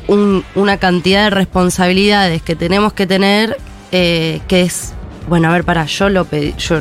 un- 0.09 0.45
una 0.55 0.77
cantidad 0.79 1.25
de 1.25 1.31
responsabilidades 1.31 2.43
que 2.43 2.57
tenemos 2.57 2.93
que 2.93 3.07
tener 3.07 3.57
eh, 3.93 4.41
que 4.49 4.63
es, 4.63 4.93
bueno, 5.29 5.49
a 5.49 5.53
ver, 5.53 5.65
para, 5.65 5.85
yo 5.87 6.09
lo 6.09 6.25
pedí, 6.25 6.55
yo, 6.59 6.79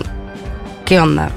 ¿qué 0.89 0.99
onda? 0.99 1.29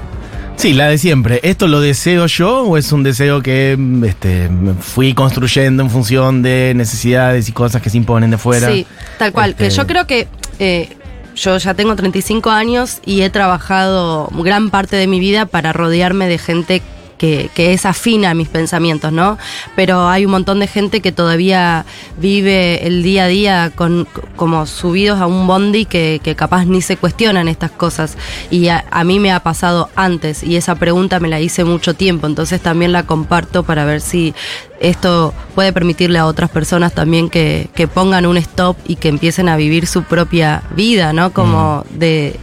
Sí, 0.55 0.73
la 0.73 0.87
de 0.87 0.97
siempre. 0.97 1.39
¿Esto 1.43 1.67
lo 1.67 1.79
deseo 1.79 2.25
yo 2.25 2.63
o 2.63 2.75
es 2.75 2.91
un 2.91 3.03
deseo 3.03 3.41
que 3.43 3.75
mm, 3.77 4.03
este, 4.03 4.49
fui 4.79 5.13
construyendo 5.13 5.83
en 5.83 5.91
función 5.91 6.41
de 6.41 6.73
necesidades 6.75 7.47
y 7.47 7.51
cosas 7.51 7.81
que 7.81 7.91
se 7.91 7.97
imponen 7.97 8.31
de 8.31 8.39
fuera? 8.39 8.69
Sí, 8.69 8.87
tal 9.19 9.31
cual, 9.31 9.55
que 9.55 9.67
Este, 9.67 9.77
yo 9.77 9.87
creo 9.87 10.07
que 10.07 10.27
eh, 10.57 10.89
yo 11.35 11.57
ya 11.57 11.75
tengo 11.75 11.95
35 11.95 12.49
años 12.49 12.99
y 13.05 13.21
he 13.21 13.29
trabajado 13.29 14.27
gran 14.31 14.71
parte 14.71 14.95
de 14.95 15.05
mi 15.05 15.19
vida 15.19 15.45
para 15.45 15.71
rodearme 15.71 16.27
de 16.27 16.39
gente 16.39 16.81
que, 17.23 17.49
que 17.53 17.71
es 17.71 17.85
afina 17.85 18.31
a 18.31 18.33
mis 18.33 18.49
pensamientos, 18.49 19.13
¿no? 19.13 19.37
Pero 19.77 20.09
hay 20.09 20.25
un 20.25 20.31
montón 20.31 20.59
de 20.59 20.67
gente 20.67 20.99
que 20.99 21.13
todavía 21.13 21.85
vive 22.17 22.85
el 22.85 23.01
día 23.01 23.23
a 23.23 23.27
día 23.27 23.71
con, 23.73 24.09
como 24.35 24.65
subidos 24.65 25.21
a 25.21 25.25
un 25.25 25.47
bondi 25.47 25.85
que, 25.85 26.19
que 26.21 26.35
capaz 26.35 26.65
ni 26.65 26.81
se 26.81 26.97
cuestionan 26.97 27.47
estas 27.47 27.71
cosas. 27.71 28.17
Y 28.51 28.67
a, 28.67 28.83
a 28.91 29.05
mí 29.05 29.21
me 29.21 29.31
ha 29.31 29.39
pasado 29.39 29.89
antes 29.95 30.43
y 30.43 30.57
esa 30.57 30.75
pregunta 30.75 31.21
me 31.21 31.29
la 31.29 31.39
hice 31.39 31.63
mucho 31.63 31.93
tiempo, 31.93 32.27
entonces 32.27 32.59
también 32.59 32.91
la 32.91 33.03
comparto 33.03 33.63
para 33.63 33.85
ver 33.85 34.01
si 34.01 34.33
esto 34.81 35.33
puede 35.55 35.71
permitirle 35.71 36.19
a 36.19 36.25
otras 36.25 36.49
personas 36.49 36.91
también 36.91 37.29
que, 37.29 37.69
que 37.73 37.87
pongan 37.87 38.25
un 38.25 38.35
stop 38.35 38.75
y 38.85 38.97
que 38.97 39.07
empiecen 39.07 39.47
a 39.47 39.55
vivir 39.55 39.87
su 39.87 40.03
propia 40.03 40.63
vida, 40.75 41.13
¿no? 41.13 41.31
Como 41.31 41.85
de... 41.89 42.37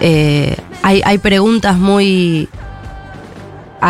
eh, 0.00 0.56
hay, 0.82 1.02
hay 1.04 1.18
preguntas 1.18 1.76
muy 1.76 2.48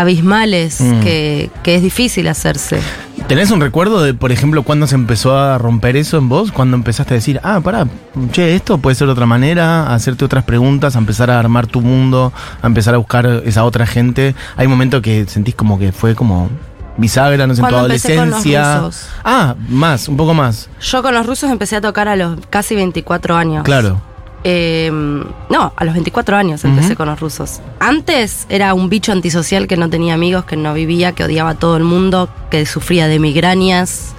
abismales 0.01 0.81
Mm. 0.81 1.01
que, 1.01 1.51
que 1.63 1.75
es 1.77 1.83
difícil 1.83 2.27
hacerse. 2.29 2.81
¿Tenés 3.29 3.51
un 3.53 3.61
recuerdo 3.61 4.03
de, 4.03 4.13
por 4.13 4.33
ejemplo, 4.33 4.63
cuándo 4.65 4.87
se 4.87 4.97
empezó 4.97 5.39
a 5.39 5.57
romper 5.57 5.97
eso 5.97 6.19
en 6.19 6.29
vos? 6.29 6.53
Cuando 6.53 6.77
empezaste 6.77 7.15
a 7.15 7.17
decir, 7.17 7.41
ah, 7.43 7.61
pará, 7.63 7.87
che, 8.33 8.55
esto 8.55 8.79
puede 8.79 8.97
ser 8.97 9.07
de 9.07 9.13
otra 9.13 9.25
manera, 9.27 9.85
a 9.87 9.95
hacerte 9.95 10.25
otras 10.25 10.45
preguntas, 10.45 10.97
a 10.97 10.99
empezar 10.99 11.31
a 11.31 11.39
armar 11.39 11.67
tu 11.67 11.81
mundo, 11.81 12.33
a 12.61 12.67
empezar 12.67 12.95
a 12.95 12.99
buscar 12.99 13.25
esa 13.47 13.65
otra 13.65 13.87
gente. 13.87 14.35
Hay 14.57 14.67
momentos 14.67 15.01
que 15.01 15.27
sentís 15.27 15.55
como 15.55 15.79
que 15.79 15.93
fue 15.93 16.15
como 16.15 16.51
bisagra, 16.97 17.47
no 17.47 17.55
sé, 17.55 17.63
en 17.63 17.69
tu 17.69 17.77
empecé 17.77 18.17
con 18.17 18.31
los 18.31 18.39
adolescencia. 18.41 18.79
rusos. 18.81 19.09
Ah, 19.25 19.55
más, 19.69 20.09
un 20.09 20.17
poco 20.17 20.35
más. 20.35 20.69
Yo 20.81 21.03
con 21.03 21.15
los 21.15 21.25
rusos 21.25 21.51
empecé 21.51 21.77
a 21.77 21.81
tocar 21.81 22.09
a 22.09 22.17
los 22.17 22.39
casi 22.51 22.75
24 22.75 23.37
años. 23.37 23.65
Claro. 23.65 24.01
Eh, 24.47 24.91
no, 24.93 25.73
a 25.75 25.85
los 25.85 25.95
24 25.95 26.37
años 26.37 26.65
empecé 26.65 26.97
con 26.97 27.09
los 27.09 27.19
rusos. 27.19 27.61
Antes 27.81 28.47
era 28.51 28.75
un 28.75 28.89
bicho 28.91 29.11
antisocial 29.13 29.67
que 29.67 29.77
no 29.79 29.89
tenía 29.89 30.13
amigos, 30.15 30.45
que 30.45 30.57
no 30.57 30.75
vivía, 30.75 31.13
que 31.13 31.25
odiaba 31.25 31.51
a 31.51 31.55
todo 31.55 31.77
el 31.79 31.85
mundo, 31.85 32.29
que 32.51 32.67
sufría 32.67 33.09
de 33.09 33.19
migrañas. 33.19 34.11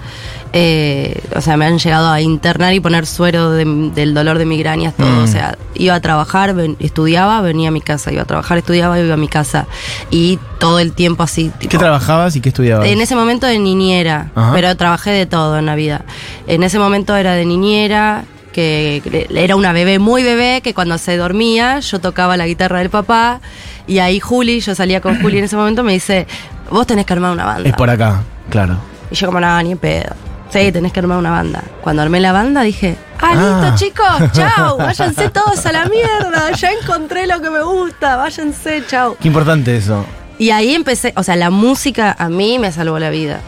Eh, 0.52 1.20
o 1.34 1.40
sea, 1.42 1.56
me 1.58 1.66
han 1.66 1.78
llegado 1.78 2.08
a 2.10 2.20
internar 2.20 2.72
y 2.72 2.80
poner 2.80 3.04
suero 3.06 3.50
de- 3.50 3.90
del 3.94 4.14
dolor 4.14 4.38
de 4.38 4.46
migrañas, 4.46 4.94
todo. 4.96 5.06
Mm. 5.06 5.24
O 5.24 5.26
sea, 5.26 5.58
iba 5.74 5.94
a 5.94 6.00
trabajar, 6.00 6.54
ven- 6.54 6.76
estudiaba, 6.80 7.40
venía 7.42 7.68
a 7.68 7.72
mi 7.72 7.80
casa. 7.82 8.10
Iba 8.10 8.22
a 8.22 8.24
trabajar, 8.24 8.56
estudiaba, 8.58 8.98
iba 8.98 9.12
a 9.14 9.18
mi 9.18 9.28
casa. 9.28 9.66
Y 10.10 10.38
todo 10.58 10.78
el 10.78 10.92
tiempo 10.92 11.22
así. 11.22 11.52
¿Qué 11.60 11.76
trabajabas 11.78 12.36
y 12.36 12.40
qué 12.40 12.48
estudiabas? 12.48 12.88
en 12.88 13.00
ese 13.00 13.14
momento 13.14 13.46
de 13.46 13.58
niñera, 13.58 14.30
Ajá. 14.34 14.52
pero 14.54 14.74
trabajé 14.76 15.10
de 15.10 15.26
todo 15.26 15.58
en 15.58 15.66
la 15.66 15.74
vida. 15.74 16.04
En 16.46 16.62
ese 16.62 16.78
momento 16.78 17.14
era 17.16 17.34
de 17.34 17.44
niñera, 17.44 18.24
que 18.56 19.26
era 19.34 19.54
una 19.54 19.72
bebé 19.72 19.98
muy 19.98 20.22
bebé, 20.22 20.62
que 20.62 20.72
cuando 20.72 20.96
se 20.96 21.18
dormía 21.18 21.80
yo 21.80 21.98
tocaba 22.00 22.38
la 22.38 22.46
guitarra 22.46 22.78
del 22.78 22.88
papá 22.88 23.40
y 23.86 23.98
ahí 23.98 24.18
Juli, 24.18 24.60
yo 24.60 24.74
salía 24.74 25.02
con 25.02 25.20
Juli 25.20 25.38
en 25.38 25.44
ese 25.44 25.56
momento, 25.56 25.84
me 25.84 25.92
dice, 25.92 26.26
vos 26.70 26.86
tenés 26.86 27.04
que 27.04 27.12
armar 27.12 27.32
una 27.32 27.44
banda. 27.44 27.68
Es 27.68 27.74
por 27.76 27.90
acá, 27.90 28.22
claro. 28.48 28.78
Y 29.10 29.14
yo 29.14 29.26
como, 29.26 29.40
nada, 29.40 29.62
ni 29.62 29.74
pedo. 29.74 30.14
Sí, 30.50 30.72
tenés 30.72 30.92
que 30.92 31.00
armar 31.00 31.18
una 31.18 31.30
banda. 31.30 31.62
Cuando 31.82 32.00
armé 32.02 32.18
la 32.20 32.32
banda 32.32 32.62
dije, 32.62 32.96
ah, 33.20 33.32
Ah. 33.34 33.60
listo 33.70 33.84
chicos, 33.84 34.32
chao, 34.32 34.78
váyanse 34.78 35.28
todos 35.28 35.66
a 35.66 35.72
la 35.72 35.84
mierda, 35.84 36.50
ya 36.52 36.70
encontré 36.72 37.26
lo 37.26 37.42
que 37.42 37.50
me 37.50 37.62
gusta, 37.62 38.16
váyanse, 38.16 38.82
chao. 38.88 39.16
Qué 39.20 39.28
importante 39.28 39.76
eso. 39.76 40.06
Y 40.38 40.50
ahí 40.50 40.74
empecé, 40.74 41.12
o 41.16 41.22
sea, 41.22 41.36
la 41.36 41.50
música 41.50 42.16
a 42.18 42.28
mí 42.30 42.58
me 42.58 42.72
salvó 42.72 42.98
la 42.98 43.10
vida. 43.10 43.40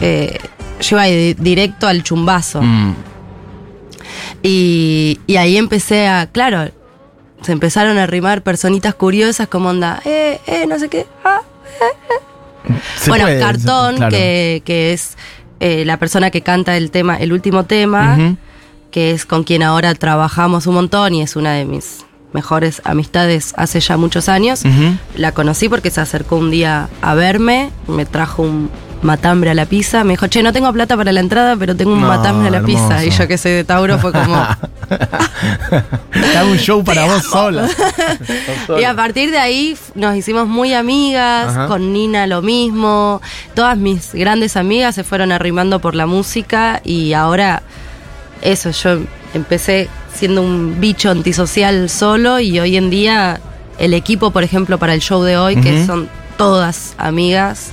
Eh, 0.00 0.38
yo 0.80 0.96
iba 0.96 1.04
di- 1.04 1.34
directo 1.34 1.86
al 1.86 2.02
chumbazo. 2.02 2.60
Mm. 2.62 2.94
Y, 4.42 5.20
y 5.26 5.36
ahí 5.36 5.56
empecé 5.56 6.08
a, 6.08 6.26
claro, 6.30 6.70
se 7.42 7.52
empezaron 7.52 7.98
a 7.98 8.06
rimar 8.06 8.42
personitas 8.42 8.94
curiosas 8.94 9.48
como 9.48 9.68
onda, 9.70 10.00
eh, 10.04 10.40
eh, 10.46 10.66
no 10.68 10.78
sé 10.78 10.88
qué. 10.88 11.06
ah. 11.24 11.40
Se 12.96 13.10
bueno, 13.10 13.24
puede, 13.24 13.38
se- 13.38 13.44
Cartón, 13.44 13.96
claro. 13.96 14.10
que, 14.16 14.62
que 14.64 14.92
es 14.92 15.16
eh, 15.60 15.84
la 15.84 15.96
persona 15.98 16.30
que 16.30 16.42
canta 16.42 16.76
el 16.76 16.90
tema, 16.90 17.16
el 17.16 17.32
último 17.32 17.64
tema, 17.64 18.36
que 18.90 19.10
es 19.12 19.24
con 19.26 19.42
quien 19.44 19.62
ahora 19.62 19.94
trabajamos 19.94 20.66
un 20.66 20.74
montón 20.74 21.14
y 21.14 21.22
es 21.22 21.34
una 21.36 21.54
de 21.54 21.64
mis 21.64 22.04
mejores 22.32 22.80
amistades 22.84 23.52
hace 23.56 23.80
ya 23.80 23.96
muchos 23.96 24.28
años. 24.28 24.62
La 25.16 25.32
conocí 25.32 25.68
porque 25.68 25.90
se 25.90 26.00
acercó 26.00 26.36
un 26.36 26.50
día 26.50 26.88
a 27.00 27.14
verme, 27.14 27.70
me 27.88 28.06
trajo 28.06 28.42
un 28.42 28.70
matambre 29.02 29.50
a 29.50 29.54
la 29.54 29.66
pizza, 29.66 30.04
me 30.04 30.12
dijo, 30.12 30.26
che, 30.28 30.42
no 30.42 30.52
tengo 30.52 30.72
plata 30.72 30.96
para 30.96 31.12
la 31.12 31.20
entrada, 31.20 31.56
pero 31.56 31.76
tengo 31.76 31.92
un 31.92 32.00
No, 32.00 32.08
matambre 32.08 32.48
a 32.48 32.50
la 32.50 32.62
pizza. 32.62 33.04
Y 33.04 33.10
yo 33.10 33.26
que 33.28 33.36
soy 33.36 33.52
de 33.52 33.64
Tauro 33.64 33.98
fue 33.98 34.12
como... 34.12 34.46
Te 36.12 36.38
hago 36.38 36.50
un 36.50 36.58
show 36.58 36.84
para 36.84 37.04
vos 37.06 37.22
sola. 37.24 37.68
y 38.80 38.84
a 38.84 38.94
partir 38.94 39.30
de 39.30 39.38
ahí 39.38 39.76
nos 39.94 40.16
hicimos 40.16 40.46
muy 40.46 40.74
amigas, 40.74 41.48
Ajá. 41.48 41.66
con 41.66 41.92
Nina 41.92 42.26
lo 42.26 42.42
mismo, 42.42 43.20
todas 43.54 43.76
mis 43.76 44.12
grandes 44.14 44.56
amigas 44.56 44.94
se 44.94 45.04
fueron 45.04 45.32
arrimando 45.32 45.80
por 45.80 45.94
la 45.94 46.06
música 46.06 46.80
y 46.84 47.12
ahora 47.14 47.62
eso, 48.42 48.70
yo 48.70 49.00
empecé 49.34 49.88
siendo 50.14 50.42
un 50.42 50.80
bicho 50.80 51.10
antisocial 51.10 51.88
solo 51.88 52.38
y 52.38 52.60
hoy 52.60 52.76
en 52.76 52.90
día 52.90 53.40
el 53.78 53.94
equipo, 53.94 54.30
por 54.30 54.42
ejemplo, 54.42 54.78
para 54.78 54.94
el 54.94 55.00
show 55.00 55.22
de 55.22 55.36
hoy, 55.36 55.56
que 55.56 55.86
son 55.86 56.08
todas 56.36 56.94
amigas, 56.98 57.70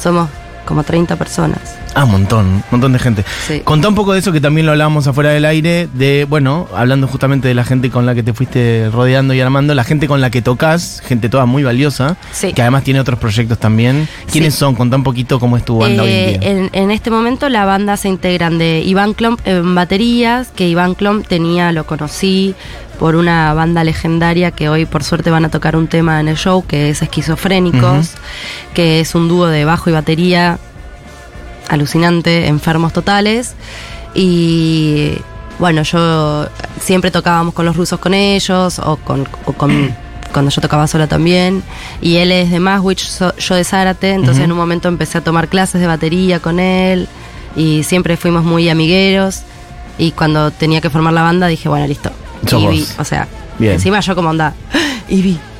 somos 0.00 0.28
como 0.66 0.84
30 0.84 1.16
personas. 1.16 1.81
Ah, 1.94 2.06
montón, 2.06 2.64
montón 2.70 2.94
de 2.94 2.98
gente. 2.98 3.22
Sí. 3.46 3.60
Contá 3.60 3.86
un 3.88 3.94
poco 3.94 4.14
de 4.14 4.20
eso 4.20 4.32
que 4.32 4.40
también 4.40 4.64
lo 4.64 4.72
hablábamos 4.72 5.06
afuera 5.06 5.28
del 5.30 5.44
aire, 5.44 5.88
de, 5.92 6.26
bueno, 6.26 6.66
hablando 6.74 7.06
justamente 7.06 7.48
de 7.48 7.54
la 7.54 7.64
gente 7.64 7.90
con 7.90 8.06
la 8.06 8.14
que 8.14 8.22
te 8.22 8.32
fuiste 8.32 8.88
rodeando 8.90 9.34
y 9.34 9.40
armando, 9.42 9.74
la 9.74 9.84
gente 9.84 10.08
con 10.08 10.22
la 10.22 10.30
que 10.30 10.40
tocas, 10.40 11.02
gente 11.04 11.28
toda 11.28 11.44
muy 11.44 11.62
valiosa, 11.64 12.16
Sí. 12.32 12.54
que 12.54 12.62
además 12.62 12.84
tiene 12.84 12.98
otros 12.98 13.18
proyectos 13.18 13.58
también. 13.58 14.08
¿Quiénes 14.30 14.54
Sí. 14.54 14.60
son? 14.60 14.74
Contá 14.74 14.96
un 14.96 15.02
poquito 15.02 15.38
cómo 15.38 15.58
es 15.58 15.66
tu 15.66 15.76
banda 15.76 16.02
hoy 16.04 16.10
en 16.10 16.16
Eh, 16.16 16.38
día. 16.40 16.50
en, 16.50 16.70
en 16.72 16.90
este 16.90 17.10
momento 17.10 17.50
la 17.50 17.66
banda 17.66 17.98
se 17.98 18.08
integran 18.08 18.56
de 18.56 18.80
Iván 18.80 19.12
Klomp 19.12 19.40
en 19.46 19.74
baterías, 19.74 20.48
que 20.56 20.68
Iván 20.68 20.94
Klomp 20.94 21.26
tenía, 21.26 21.72
lo 21.72 21.84
conocí 21.84 22.54
por 22.98 23.16
una 23.16 23.52
banda 23.52 23.84
legendaria 23.84 24.50
que 24.50 24.70
hoy 24.70 24.86
por 24.86 25.04
suerte 25.04 25.30
van 25.30 25.44
a 25.44 25.50
tocar 25.50 25.76
un 25.76 25.88
tema 25.88 26.20
en 26.20 26.28
el 26.28 26.36
show, 26.38 26.64
que 26.66 26.88
es 26.88 27.02
Esquizofrénicos, 27.02 28.12
que 28.72 29.00
es 29.00 29.14
un 29.14 29.28
dúo 29.28 29.46
de 29.48 29.64
bajo 29.66 29.90
y 29.90 29.92
batería 29.92 30.58
alucinante, 31.68 32.46
enfermos 32.48 32.92
totales. 32.92 33.54
Y 34.14 35.12
bueno, 35.58 35.82
yo 35.82 36.46
siempre 36.80 37.10
tocábamos 37.10 37.54
con 37.54 37.66
los 37.66 37.76
rusos 37.76 37.98
con 37.98 38.14
ellos, 38.14 38.78
o 38.78 38.96
con, 38.96 39.28
o 39.46 39.52
con- 39.52 39.94
cuando 40.32 40.50
yo 40.50 40.60
tocaba 40.62 40.86
sola 40.86 41.06
también. 41.06 41.62
Y 42.00 42.16
él 42.16 42.32
es 42.32 42.50
de 42.50 42.58
Maswich, 42.60 43.06
so- 43.06 43.36
yo 43.36 43.54
de 43.54 43.64
Zárate, 43.64 44.10
entonces 44.12 44.44
en 44.44 44.52
un 44.52 44.58
momento 44.58 44.88
empecé 44.88 45.18
a 45.18 45.20
tomar 45.20 45.48
clases 45.48 45.80
de 45.80 45.86
batería 45.86 46.40
con 46.40 46.58
él. 46.60 47.08
Y 47.56 47.82
siempre 47.84 48.16
fuimos 48.16 48.44
muy 48.44 48.68
amigueros. 48.68 49.42
Y 49.98 50.12
cuando 50.12 50.50
tenía 50.50 50.80
que 50.80 50.88
formar 50.90 51.12
la 51.12 51.22
banda 51.22 51.46
dije, 51.48 51.68
bueno, 51.68 51.86
listo. 51.86 52.10
Vos. 52.50 52.94
o 52.98 53.04
sea, 53.04 53.28
Bien. 53.58 53.74
encima 53.74 54.00
yo 54.00 54.14
como 54.16 54.30
onda, 54.30 54.54
Tu 55.08 55.16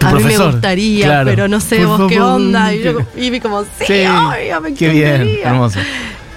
a 0.00 0.06
mí 0.08 0.14
me 0.14 0.20
profesor, 0.20 0.52
gustaría, 0.52 1.06
claro. 1.06 1.30
pero 1.30 1.48
no 1.48 1.60
sé 1.60 1.78
Por 1.78 1.98
vos 1.98 2.10
qué 2.10 2.20
onda. 2.20 2.74
Y 2.74 2.82
yo 2.82 2.98
y 3.16 3.30
vi 3.30 3.40
como, 3.40 3.62
sí, 3.62 3.68
Sí, 3.86 4.04
obvio, 4.06 4.60
me 4.60 4.74
Qué 4.74 4.88
bien, 4.90 5.38
hermoso. 5.42 5.78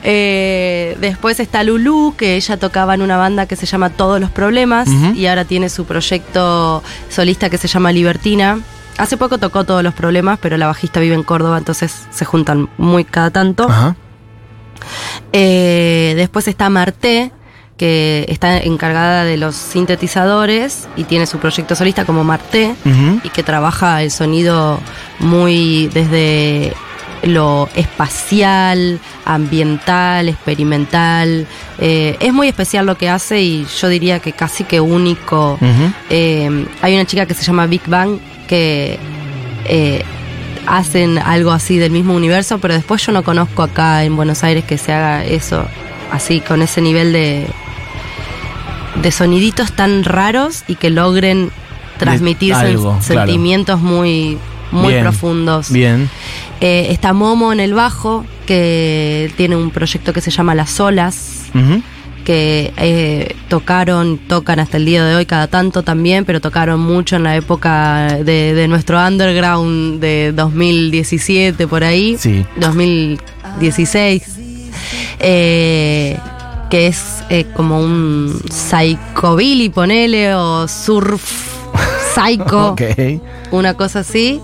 Eh, 0.03 0.95
después 1.01 1.39
está 1.39 1.63
Lulu, 1.63 2.13
que 2.15 2.35
ella 2.35 2.57
tocaba 2.57 2.93
en 2.93 3.01
una 3.01 3.17
banda 3.17 3.45
que 3.45 3.55
se 3.55 3.65
llama 3.65 3.89
Todos 3.89 4.21
los 4.21 4.29
Problemas 4.29 4.87
y 5.15 5.25
ahora 5.25 5.43
tiene 5.43 5.69
su 5.69 5.85
proyecto 5.85 6.81
solista 7.09 7.49
que 7.49 7.57
se 7.57 7.67
llama 7.67 7.91
Libertina. 7.91 8.59
Hace 8.97 9.17
poco 9.17 9.37
tocó 9.37 9.63
Todos 9.65 9.83
los 9.83 9.93
Problemas, 9.93 10.39
pero 10.41 10.55
la 10.57 10.67
bajista 10.67 10.99
vive 10.99 11.15
en 11.15 11.23
Córdoba, 11.23 11.57
entonces 11.57 11.93
se 12.09 12.25
juntan 12.25 12.69
muy 12.77 13.03
cada 13.03 13.31
tanto. 13.31 13.69
Ajá. 13.69 13.95
Eh, 15.33 16.13
después 16.15 16.47
está 16.47 16.69
Marté, 16.69 17.31
que 17.77 18.25
está 18.27 18.57
encargada 18.57 19.24
de 19.24 19.38
los 19.38 19.55
sintetizadores 19.55 20.88
y 20.98 21.03
tiene 21.03 21.25
su 21.27 21.38
proyecto 21.38 21.75
solista 21.75 22.05
como 22.05 22.24
Marté 22.24 22.75
Ujú. 22.86 23.22
y 23.24 23.29
que 23.29 23.43
trabaja 23.43 24.01
el 24.01 24.12
sonido 24.12 24.79
muy 25.19 25.88
desde 25.93 26.74
lo 27.24 27.69
espacial, 27.75 29.00
ambiental, 29.25 30.29
experimental. 30.29 31.48
Eh, 31.79 32.17
es 32.19 32.34
muy 32.34 32.48
especial 32.48 32.86
lo 32.86 32.96
que 32.98 33.10
hace 33.10 33.41
y 33.41 33.65
yo 33.79 33.89
diría 33.89 34.19
que 34.19 34.34
casi 34.34 34.63
que 34.63 34.79
único. 34.79 35.57
Eh, 36.10 36.65
hay 36.81 36.96
una 36.96 37.05
chica 37.05 37.25
que 37.25 37.34
se 37.34 37.43
llama 37.43 37.67
Big 37.67 37.88
Bang 37.88 38.19
que 38.48 38.98
eh, 39.65 40.03
hacen 40.67 41.17
algo 41.17 41.51
así 41.51 41.77
del 41.77 41.91
mismo 41.91 42.13
universo, 42.15 42.60
pero 42.60 42.74
después 42.74 43.05
yo 43.05 43.12
no 43.12 43.24
conozco 43.24 43.63
acá 43.63 44.03
en 44.03 44.15
Buenos 44.15 44.43
Aires 44.43 44.63
que 44.65 44.77
se 44.77 44.93
haga 44.93 45.24
eso, 45.25 45.65
así 46.12 46.39
con 46.39 46.62
ese 46.62 46.81
nivel 46.81 47.13
de, 47.13 47.48
de 49.01 49.11
soniditos 49.11 49.71
tan 49.73 50.03
raros 50.03 50.63
y 50.67 50.75
que 50.75 50.89
logren 50.89 51.49
transmitir 51.97 52.53
claro. 52.53 52.97
sentimientos 53.01 53.79
muy, 53.81 54.37
muy 54.71 54.93
Bien, 54.93 55.03
profundos. 55.03 55.71
Bien. 55.71 56.09
Eh, 56.61 56.87
está 56.89 57.13
Momo 57.13 57.53
en 57.53 57.59
el 57.59 57.73
bajo, 57.73 58.25
que 58.45 59.31
tiene 59.37 59.55
un 59.55 59.71
proyecto 59.71 60.13
que 60.13 60.21
se 60.21 60.31
llama 60.31 60.55
Las 60.55 60.79
Olas 60.79 61.33
que 62.23 62.73
eh, 62.75 63.35
tocaron, 63.47 64.17
tocan 64.17 64.59
hasta 64.59 64.75
el 64.75 64.83
día 64.85 65.05
de 65.05 65.15
hoy 65.15 65.25
cada 65.25 65.47
tanto 65.47 65.81
también, 65.83 66.25
pero 66.25 66.41
tocaron 66.41 66.77
mucho 66.81 67.15
en 67.15 67.23
la 67.23 67.37
época 67.37 68.17
de, 68.21 68.53
de 68.53 68.67
nuestro 68.67 68.99
underground 68.99 70.01
de 70.01 70.33
2017 70.35 71.67
por 71.67 71.85
ahí, 71.85 72.17
Sí. 72.19 72.45
2016, 72.57 74.23
eh, 75.19 76.17
que 76.69 76.88
es 76.88 77.24
eh, 77.29 77.45
como 77.55 77.79
un 77.79 78.39
psychobilly, 78.50 79.69
ponele, 79.69 80.33
o 80.36 80.67
surf 80.67 81.24
psycho, 82.15 82.75
una 83.51 83.74
cosa 83.75 84.00
así. 84.00 84.41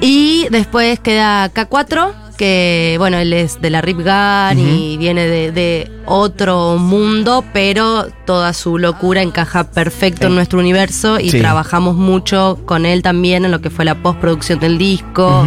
Y 0.00 0.46
después 0.50 0.98
queda 1.00 1.52
K4, 1.52 2.12
que 2.38 2.94
bueno, 2.98 3.18
él 3.18 3.34
es 3.34 3.60
de 3.60 3.68
la 3.68 3.82
Rip 3.82 3.98
Gun 3.98 4.58
y 4.58 4.96
viene 4.96 5.26
de, 5.26 5.52
de 5.52 5.90
otro 6.06 6.78
mundo, 6.78 7.44
pero 7.52 8.06
toda 8.24 8.54
su 8.54 8.78
locura 8.78 9.20
encaja 9.20 9.70
perfecto 9.70 10.28
en 10.28 10.34
nuestro 10.36 10.58
universo 10.58 11.20
y 11.20 11.30
Sí. 11.30 11.38
trabajamos 11.38 11.96
mucho 11.96 12.58
con 12.64 12.86
él 12.86 13.02
también 13.02 13.44
en 13.44 13.50
lo 13.50 13.60
que 13.60 13.68
fue 13.68 13.84
la 13.84 13.94
postproducción 14.02 14.58
del 14.58 14.78
disco. 14.78 15.46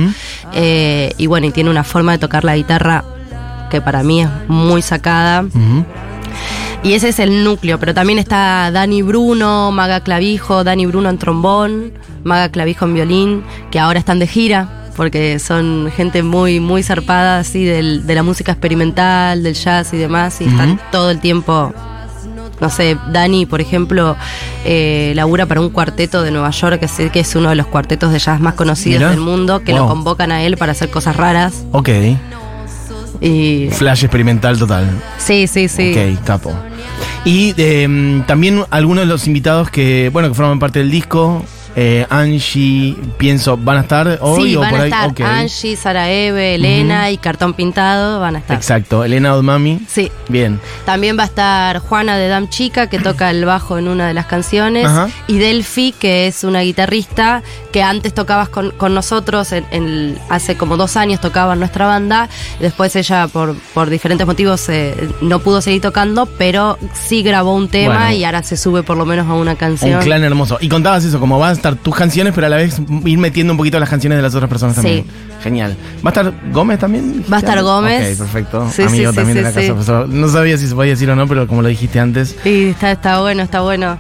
Eh, 0.54 1.12
y 1.18 1.26
bueno, 1.26 1.48
y 1.48 1.52
tiene 1.52 1.72
una 1.72 1.84
forma 1.84 2.12
de 2.12 2.20
tocar 2.20 2.44
la 2.44 2.56
guitarra 2.56 3.04
que 3.74 3.82
para 3.82 4.04
mí 4.04 4.22
es 4.22 4.30
muy 4.48 4.82
sacada. 4.84 5.46
Y 6.84 6.94
ese 6.94 7.10
es 7.10 7.20
el 7.20 7.44
núcleo, 7.44 7.80
pero 7.80 7.94
también 7.94 8.20
está 8.20 8.70
Dani 8.72 9.02
Bruno, 9.02 9.72
Maga 9.72 10.02
Clavijo, 10.02 10.64
Dani 10.64 10.86
Bruno 10.86 11.10
en 11.10 11.18
trombón, 11.18 11.94
Maga 12.24 12.50
Clavijo 12.50 12.86
en 12.86 12.94
violín, 12.94 13.44
que 13.72 13.80
ahora 13.80 14.00
están 14.00 14.20
de 14.20 14.28
gira. 14.28 14.80
porque 14.96 15.40
son 15.40 15.90
gente 15.98 16.22
muy, 16.22 16.60
muy 16.60 16.84
zarpada 16.84 17.40
así 17.40 17.64
del- 17.66 18.06
de 18.06 18.14
la 18.14 18.22
música 18.22 18.52
experimental, 18.52 19.42
del 19.42 19.56
jazz 19.56 19.92
y 19.92 19.98
demás, 19.98 20.40
y 20.40 20.44
están 20.44 20.80
todo 20.92 21.10
el 21.10 21.20
tiempo. 21.20 21.74
No 22.62 22.70
sé, 22.70 22.96
Dani, 23.12 23.48
por 23.48 23.60
ejemplo, 23.60 24.16
eh, 24.66 25.14
labura 25.16 25.48
para 25.48 25.62
un 25.62 25.72
cuarteto 25.72 26.22
de 26.22 26.30
Nueva 26.30 26.52
York, 26.52 26.80
que 26.80 26.88
sé 26.88 27.10
que 27.10 27.22
es 27.22 27.36
uno 27.36 27.50
de 27.50 27.56
los 27.56 27.66
cuartetos 27.66 28.12
de 28.12 28.20
jazz 28.20 28.40
más 28.40 28.54
conocidos 28.54 29.00
Mirá. 29.00 29.10
del 29.10 29.20
mundo, 29.20 29.62
que 29.64 29.72
Wow. 29.72 29.82
lo 29.82 29.88
convocan 29.88 30.32
a 30.32 30.44
él 30.44 30.58
para 30.58 30.74
hacer 30.74 30.92
cosas 30.92 31.16
raras. 31.16 31.64
Ok. 31.72 31.90
Y 33.24 33.70
Flash 33.72 34.04
experimental 34.04 34.60
total. 34.60 34.90
sí, 35.18 35.48
sí, 35.48 35.68
sí. 35.70 35.94
Ok, 35.96 36.26
capo. 36.26 36.54
Y 37.26 37.54
eh, 37.58 38.22
también 38.28 38.66
algunos 38.70 39.04
de 39.04 39.06
los 39.06 39.28
invitados 39.28 39.70
que, 39.70 40.10
bueno, 40.12 40.28
que 40.28 40.34
forman 40.34 40.60
parte 40.60 40.80
del 40.80 40.92
disco, 40.92 41.46
eh, 41.76 42.06
Angie, 42.10 42.96
pienso, 43.18 43.58
¿van 43.58 43.78
a 43.78 43.82
estar 43.82 44.18
hoy 44.22 44.50
sí, 44.52 44.56
o 44.56 44.60
van 44.62 44.70
por 44.70 44.80
a 44.80 44.84
ahí? 44.84 44.90
estar. 44.92 45.26
Angie, 45.28 45.76
Sara 45.76 46.10
Eve, 46.12 46.56
Elena 46.56 47.10
y 47.12 47.18
Cartón 47.18 47.54
Pintado, 47.54 48.20
van 48.20 48.36
a 48.36 48.40
estar. 48.40 48.56
Exacto, 48.56 49.04
Elena 49.04 49.34
Odmami. 49.36 49.80
Sí. 49.88 50.12
Bien. 50.30 50.60
También 50.86 51.18
va 51.18 51.24
a 51.24 51.26
estar 51.28 51.80
Juana 51.80 52.18
de 52.18 52.28
Dam 52.28 52.50
Chica, 52.50 52.88
que 52.88 53.00
toca 53.00 53.30
el 53.32 53.46
bajo 53.46 53.78
en 53.78 53.88
una 53.88 54.08
de 54.08 54.14
las 54.14 54.26
canciones. 54.26 54.86
Ajá. 54.86 55.10
Y 55.28 55.38
Delphi, 55.38 55.94
que 55.98 56.28
es 56.28 56.44
una 56.44 56.62
guitarrista 56.62 57.44
que 57.72 57.82
antes 57.84 58.14
tocabas 58.14 58.50
con, 58.50 58.72
con 58.72 58.94
nosotros, 58.94 59.52
en, 59.52 59.66
en- 59.72 60.18
hace 60.30 60.56
como 60.58 60.78
dos 60.78 60.96
años 60.98 61.20
tocaba 61.22 61.54
en 61.54 61.60
nuestra 61.60 61.86
banda. 61.88 62.30
Después 62.60 62.96
ella, 62.96 63.28
por, 63.28 63.56
por 63.74 63.90
diferentes 63.90 64.26
motivos, 64.28 64.68
eh, 64.70 65.10
no 65.22 65.40
pudo 65.40 65.62
seguir 65.62 65.82
tocando, 65.82 66.26
pero 66.26 66.78
sí 66.94 67.24
grabó 67.24 67.56
un 67.56 67.68
tema 67.70 67.96
Bueno. 67.96 68.12
y 68.16 68.24
ahora 68.24 68.44
se 68.44 68.58
sube 68.58 68.84
por 68.84 68.98
lo 68.98 69.06
menos 69.06 69.28
a 69.28 69.34
una 69.34 69.56
canción. 69.56 69.96
Un 69.98 70.04
clan 70.04 70.24
hermoso. 70.24 70.58
Y 70.62 70.70
contabas 70.70 71.04
eso, 71.04 71.20
como 71.20 71.40
van 71.40 71.50
a 71.50 71.54
estar 71.64 71.76
tus 71.76 71.96
canciones, 71.96 72.34
pero 72.36 72.48
a 72.48 72.50
la 72.50 72.58
vez 72.58 72.82
ir 73.06 73.18
metiendo 73.18 73.54
un 73.54 73.58
poquito 73.58 73.80
las 73.80 73.90
canciones 73.90 74.18
de 74.18 74.22
las 74.22 74.36
otras 74.36 74.50
personas 74.50 74.76
Sí. 74.76 74.82
también. 74.82 75.06
Genial. 75.42 75.78
¿Va 76.06 76.10
a 76.10 76.12
estar 76.12 76.34
Gómez 76.52 76.80
también? 76.80 77.24
Va 77.32 77.38
a 77.38 77.40
estar 77.40 77.62
Gómez. 77.64 78.12
Ok, 78.14 78.18
perfecto. 78.18 78.70
Sí, 78.74 78.82
Amigo 78.84 79.04
sí, 79.04 79.10
sí, 79.12 79.16
también 79.16 79.44
de 79.44 79.50
sí, 79.52 79.56
la 79.56 79.62
sí. 79.62 79.74
casa. 79.80 80.06
No 80.08 80.28
sabía 80.28 80.58
si 80.58 80.68
se 80.68 80.76
podía 80.76 80.92
decir 80.92 81.10
o 81.10 81.16
no, 81.16 81.26
pero 81.28 81.48
como 81.48 81.62
lo 81.62 81.70
dijiste 81.70 82.00
antes, 82.00 82.36
Sí, 82.44 82.66
está, 82.66 82.92
está 82.92 83.22
bueno, 83.22 83.44
está 83.44 83.62
bueno. 83.62 83.98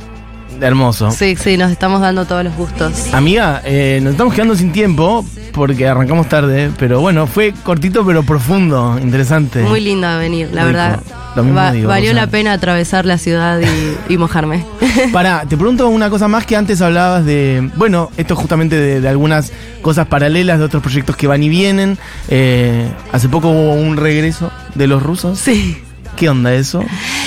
Hermoso. 0.61 1.11
Sí, 1.11 1.35
sí, 1.35 1.57
nos 1.57 1.71
estamos 1.71 2.01
dando 2.01 2.25
todos 2.25 2.43
los 2.43 2.55
gustos. 2.55 3.13
Amiga, 3.13 3.61
eh, 3.65 3.99
nos 4.01 4.11
estamos 4.13 4.33
quedando 4.33 4.55
sin 4.55 4.71
tiempo 4.71 5.25
porque 5.53 5.87
arrancamos 5.87 6.27
tarde, 6.29 6.71
pero 6.77 6.99
bueno, 7.01 7.27
fue 7.27 7.53
cortito 7.63 8.05
pero 8.05 8.23
profundo, 8.23 8.97
interesante. 9.01 9.61
Muy 9.63 9.81
lindo 9.81 10.07
venir, 10.17 10.49
la 10.51 10.61
Rico. 10.63 10.73
verdad. 10.77 10.99
Lo 11.35 11.43
mismo 11.43 11.57
Va- 11.59 11.71
digo, 11.71 11.87
valió 11.89 12.11
o 12.11 12.13
sea. 12.13 12.25
la 12.25 12.29
pena 12.31 12.53
atravesar 12.53 13.05
la 13.05 13.17
ciudad 13.17 13.59
y, 13.59 14.13
y 14.13 14.17
mojarme. 14.17 14.65
Pará, 15.11 15.45
te 15.49 15.57
pregunto 15.57 15.87
una 15.89 16.09
cosa 16.11 16.27
más 16.27 16.45
que 16.45 16.55
antes 16.55 16.79
hablabas 16.81 17.25
de, 17.25 17.71
bueno, 17.75 18.11
esto 18.17 18.35
justamente 18.35 18.75
de, 18.75 19.01
de 19.01 19.07
algunas 19.09 19.51
cosas 19.81 20.07
paralelas 20.07 20.59
de 20.59 20.65
otros 20.65 20.83
proyectos 20.83 21.15
que 21.15 21.25
van 21.27 21.41
y 21.41 21.49
vienen. 21.49 21.97
Eh, 22.29 22.87
hace 23.11 23.29
poco 23.29 23.49
hubo 23.49 23.73
un 23.73 23.97
regreso 23.97 24.51
de 24.75 24.87
los 24.87 25.01
rusos. 25.03 25.39
sí. 25.39 25.77
¿Qué 26.15 26.29
onda 26.29 26.53
eso? 26.53 26.83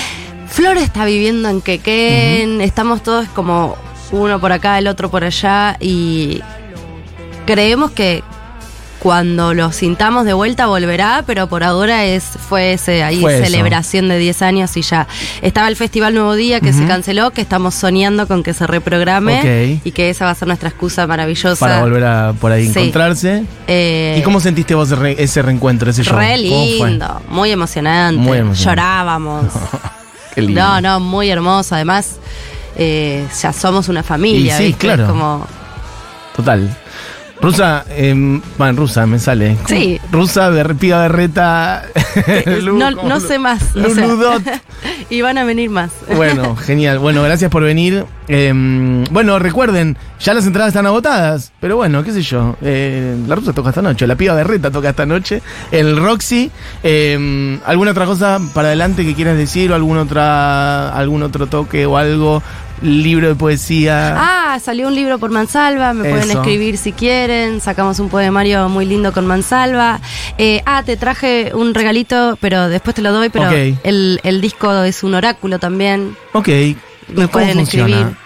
Flor 0.57 0.77
está 0.77 1.05
viviendo 1.05 1.49
en 1.49 1.61
Quequén, 1.61 2.61
estamos 2.61 3.03
todos 3.03 3.27
como 3.29 3.77
uno 4.11 4.39
por 4.39 4.51
acá, 4.51 4.79
el 4.79 4.87
otro 4.87 5.11
por 5.11 5.23
allá 5.23 5.77
y 5.79 6.41
creemos 7.45 7.91
que 7.91 8.23
cuando 8.97 9.53
lo 9.53 9.71
sintamos 9.71 10.25
de 10.25 10.33
vuelta 10.33 10.65
volverá, 10.65 11.23
pero 11.27 11.45
por 11.45 11.63
ahora 11.63 12.05
es 12.05 12.23
fue 12.23 12.73
ese 12.73 13.03
ahí 13.03 13.21
Fue 13.21 13.35
eso. 13.35 13.43
celebración 13.45 14.07
de 14.09 14.17
10 14.17 14.41
años 14.41 14.75
y 14.75 14.81
ya. 14.81 15.07
Estaba 15.43 15.67
el 15.67 15.75
Festival 15.75 16.15
Nuevo 16.15 16.33
Día 16.33 16.59
que 16.59 16.73
se 16.73 16.87
canceló, 16.87 17.29
que 17.29 17.41
estamos 17.41 17.75
soñando 17.75 18.27
con 18.27 18.41
que 18.41 18.55
se 18.55 18.65
reprograme 18.65 19.79
y 19.83 19.91
que 19.91 20.09
esa 20.09 20.25
va 20.25 20.31
a 20.31 20.35
ser 20.35 20.47
nuestra 20.47 20.69
excusa 20.69 21.05
maravillosa. 21.05 21.59
Para 21.63 21.81
volver 21.83 22.03
a 22.03 22.33
por 22.33 22.51
ahí 22.51 22.63
Sí. 22.65 22.79
encontrarse. 22.79 23.43
Eh, 23.67 24.15
¿Y 24.19 24.23
cómo 24.23 24.39
sentiste 24.39 24.73
vos 24.73 24.87
ese 24.87 24.95
re- 24.99 25.15
ese 25.23 25.41
reencuentro, 25.43 25.91
ese 25.91 26.03
show? 26.03 26.17
Re 26.17 26.35
lindo, 26.39 27.21
muy 27.29 27.51
emocionante. 27.51 28.19
Muy 28.19 28.39
emocionante. 28.39 28.63
Llorábamos. 28.81 29.45
Lindo. 30.41 30.61
No, 30.61 30.81
no, 30.81 30.99
muy 30.99 31.29
hermoso. 31.29 31.75
Además, 31.75 32.17
eh, 32.75 33.25
ya 33.41 33.53
somos 33.53 33.89
una 33.89 34.03
familia. 34.03 34.55
Y 34.55 34.57
sí, 34.57 34.63
¿viste? 34.67 34.79
claro. 34.87 35.03
Es 35.03 35.09
como. 35.09 35.47
Total. 36.35 36.77
Rusa, 37.39 37.85
eh, 37.89 38.13
bueno, 38.57 38.79
rusa 38.79 39.05
me 39.05 39.19
sale. 39.19 39.57
Sí. 39.67 39.99
Rusa, 40.11 40.49
Ber- 40.49 40.75
Piga 40.75 41.01
Berreta. 41.01 41.83
Lu- 42.61 42.77
no, 42.77 42.95
¿cómo 42.95 43.09
no 43.09 43.15
lo- 43.15 43.21
sé 43.21 43.39
más. 43.39 43.61
o 43.75 43.89
sea, 43.89 44.07
Luludot. 44.07 44.43
y 45.09 45.21
van 45.21 45.37
a 45.37 45.43
venir 45.43 45.69
más. 45.69 45.91
Bueno, 46.15 46.55
genial. 46.57 46.99
Bueno, 46.99 47.23
gracias 47.23 47.49
por 47.51 47.63
venir. 47.63 48.05
Eh, 48.29 48.51
bueno, 49.11 49.39
recuerden, 49.39 49.97
ya 50.19 50.33
las 50.33 50.45
entradas 50.45 50.69
están 50.69 50.85
agotadas. 50.85 51.51
Pero 51.59 51.77
bueno, 51.77 52.03
qué 52.03 52.11
sé 52.11 52.21
yo. 52.21 52.55
eh, 52.61 53.15
la 53.27 53.35
rusa 53.35 53.53
toca 53.53 53.69
esta 53.69 53.81
noche. 53.81 54.05
La 54.07 54.15
piba 54.15 54.33
Berreta 54.35 54.69
toca 54.71 54.89
esta 54.89 55.05
noche. 55.05 55.41
El 55.71 55.97
Roxy. 55.97 56.51
Eh, 56.83 57.59
¿Alguna 57.65 57.91
otra 57.91 58.05
cosa 58.05 58.39
para 58.53 58.67
adelante 58.69 59.05
que 59.05 59.15
quieras 59.15 59.37
decir? 59.37 59.71
¿O 59.71 59.75
algún, 59.75 59.97
otra, 59.97 60.89
algún 60.89 61.23
otro 61.23 61.47
toque 61.47 61.85
o 61.85 61.97
algo? 61.97 62.41
Libro 62.81 63.29
de 63.29 63.35
poesía. 63.35 64.15
Ah, 64.17 64.59
salió 64.59 64.87
un 64.87 64.95
libro 64.95 65.17
por 65.17 65.31
Mansalva, 65.31 65.93
me 65.93 66.09
pueden 66.09 66.29
escribir 66.29 66.77
si 66.77 66.91
quieren, 66.91 67.59
sacamos 67.59 67.99
un 67.99 68.09
poemario 68.09 68.69
muy 68.69 68.85
lindo 68.85 69.11
con 69.13 69.25
Mansalva. 69.25 69.99
Eh, 70.37 70.61
ah, 70.65 70.83
te 70.83 70.95
traje 70.97 71.51
un 71.55 71.73
regalito, 71.73 72.37
pero 72.39 72.69
después 72.69 72.95
te 72.95 73.01
lo 73.01 73.11
doy, 73.11 73.29
pero 73.29 73.49
el, 73.51 74.19
el 74.23 74.41
disco 74.41 74.83
es 74.83 75.03
un 75.03 75.15
oráculo 75.15 75.57
también. 75.59 76.15
Ok. 76.33 76.47
Me 76.49 76.75
¿Cómo 77.15 77.27
pueden 77.29 77.53
funciona? 77.55 77.87
escribir. 77.97 78.17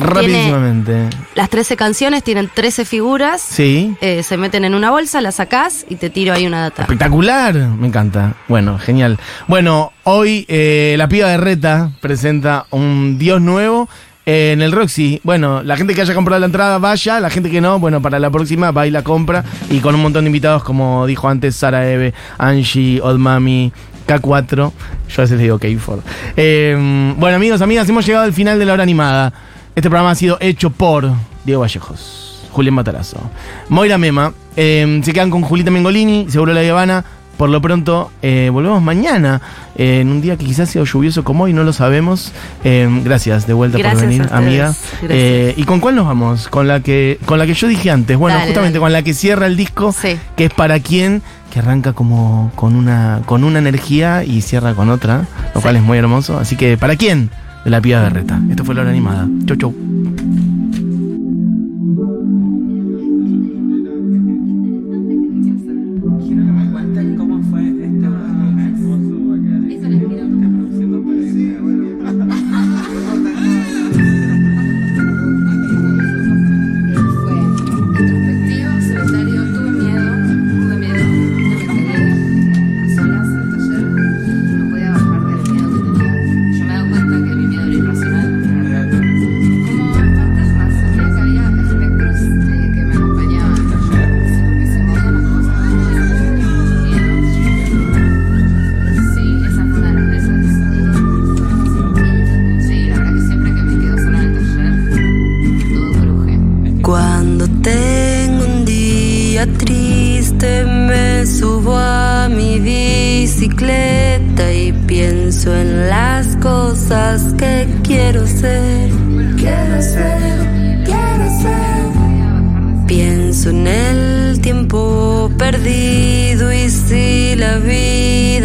Rapidísimamente. 0.00 1.08
Las 1.34 1.50
13 1.50 1.76
canciones 1.76 2.22
tienen 2.22 2.50
13 2.52 2.84
figuras. 2.84 3.40
Sí. 3.40 3.94
eh, 4.00 4.22
se 4.22 4.36
meten 4.36 4.64
en 4.64 4.74
una 4.74 4.90
bolsa, 4.90 5.20
la 5.20 5.32
sacás 5.32 5.86
y 5.88 5.96
te 5.96 6.10
tiro 6.10 6.32
ahí 6.32 6.46
una 6.46 6.62
data. 6.62 6.82
Espectacular, 6.82 7.54
me 7.54 7.86
encanta. 7.88 8.34
Bueno, 8.48 8.78
genial. 8.78 9.18
Bueno, 9.46 9.92
hoy 10.04 10.44
eh, 10.48 10.94
la 10.98 11.08
piba 11.08 11.28
de 11.28 11.36
Reta 11.36 11.90
presenta 12.00 12.66
un 12.70 13.18
Dios 13.18 13.40
nuevo 13.40 13.88
eh, 14.24 14.52
en 14.52 14.62
el 14.62 14.72
Roxy. 14.72 15.20
Bueno, 15.24 15.62
la 15.62 15.76
gente 15.76 15.94
que 15.94 16.00
haya 16.00 16.14
comprado 16.14 16.40
la 16.40 16.46
entrada 16.46 16.78
vaya, 16.78 17.20
la 17.20 17.30
gente 17.30 17.50
que 17.50 17.60
no, 17.60 17.78
bueno, 17.78 18.02
para 18.02 18.18
la 18.18 18.30
próxima 18.30 18.70
va 18.70 18.86
y 18.86 18.90
la 18.90 19.02
compra. 19.02 19.44
Y 19.70 19.78
con 19.80 19.94
un 19.94 20.02
montón 20.02 20.24
de 20.24 20.28
invitados, 20.28 20.64
como 20.64 21.06
dijo 21.06 21.28
antes 21.28 21.56
Sara 21.56 21.88
Eve, 21.90 22.12
Angie, 22.38 23.00
Old 23.02 23.18
Mami. 23.18 23.72
K4, 24.06 24.54
yo 24.56 24.70
a 25.16 25.20
veces 25.22 25.30
le 25.36 25.42
digo 25.42 25.58
K4. 25.58 26.00
Eh, 26.36 27.14
bueno, 27.18 27.34
amigos, 27.36 27.60
amigas, 27.60 27.88
hemos 27.88 28.06
llegado 28.06 28.24
al 28.24 28.32
final 28.32 28.56
de 28.56 28.64
la 28.64 28.74
hora 28.74 28.84
animada. 28.84 29.32
Este 29.76 29.90
programa 29.90 30.10
ha 30.12 30.14
sido 30.14 30.38
hecho 30.40 30.70
por 30.70 31.10
Diego 31.44 31.60
Vallejos, 31.60 32.48
Julián 32.50 32.74
Matarazo, 32.74 33.18
Moira 33.68 33.98
Mema. 33.98 34.32
eh, 34.56 35.00
se 35.04 35.12
quedan 35.12 35.28
con 35.30 35.42
Julita 35.42 35.70
Mengolini, 35.70 36.26
Seguro 36.30 36.52
La 36.54 36.60
Habana. 36.68 37.04
Por 37.36 37.50
lo 37.50 37.60
pronto, 37.60 38.10
eh, 38.22 38.48
volvemos 38.50 38.80
mañana, 38.80 39.42
eh, 39.76 39.98
en 40.00 40.08
un 40.08 40.22
día 40.22 40.38
que 40.38 40.46
quizás 40.46 40.70
sea 40.70 40.82
lluvioso 40.84 41.22
como 41.22 41.44
hoy, 41.44 41.52
no 41.52 41.64
lo 41.64 41.74
sabemos. 41.74 42.32
Eh, 42.64 42.88
gracias 43.04 43.46
de 43.46 43.52
vuelta 43.52 43.76
Gracias 43.76 44.00
por 44.04 44.08
venir, 44.10 44.28
amiga. 44.32 44.64
Gracias. 44.68 45.10
Eh, 45.10 45.52
¿Y 45.54 45.64
con 45.64 45.80
cuál 45.80 45.96
nos 45.96 46.06
vamos? 46.06 46.48
Con 46.48 46.66
la 46.66 46.80
que, 46.80 47.18
con 47.26 47.38
la 47.38 47.44
que 47.44 47.52
yo 47.52 47.68
dije 47.68 47.90
antes. 47.90 48.16
Bueno, 48.16 48.38
Dale, 48.38 48.46
justamente 48.48 48.78
dale. 48.78 48.80
con 48.84 48.92
la 48.94 49.02
que 49.02 49.12
cierra 49.12 49.44
el 49.46 49.58
disco, 49.58 49.92
Sí. 49.92 50.16
que 50.34 50.46
es 50.46 50.54
para 50.54 50.80
quien, 50.80 51.20
que 51.52 51.58
arranca 51.58 51.92
como 51.92 52.50
con 52.54 52.74
una, 52.74 53.20
con 53.26 53.44
una 53.44 53.58
energía 53.58 54.24
y 54.24 54.40
cierra 54.40 54.72
con 54.72 54.88
otra, 54.88 55.26
lo 55.54 55.60
Sí. 55.60 55.62
cual 55.62 55.76
es 55.76 55.82
muy 55.82 55.98
hermoso. 55.98 56.38
Así 56.38 56.56
que, 56.56 56.78
¿para 56.78 56.96
quién? 56.96 57.28
La 57.66 57.80
piba 57.80 58.00
berreta. 58.00 58.40
Esto 58.48 58.64
fue 58.64 58.76
la 58.76 58.82
hora 58.82 58.90
animada. 58.90 59.28
Chau, 59.44 59.56
chau. 59.56 59.74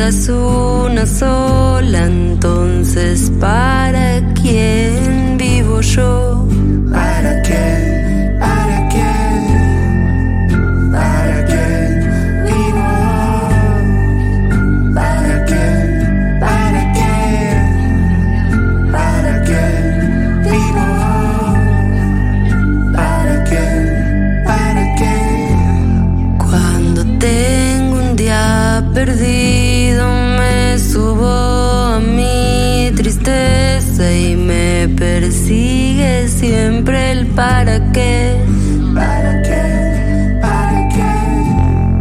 vida 0.01 0.33
una 0.85 1.05
sola, 1.05 2.05
entonces 2.05 3.31
¿para 3.39 4.21
quién 4.33 5.37
vivo 5.37 5.79
yo? 5.81 6.47
para 37.35 37.79
qué 37.93 38.50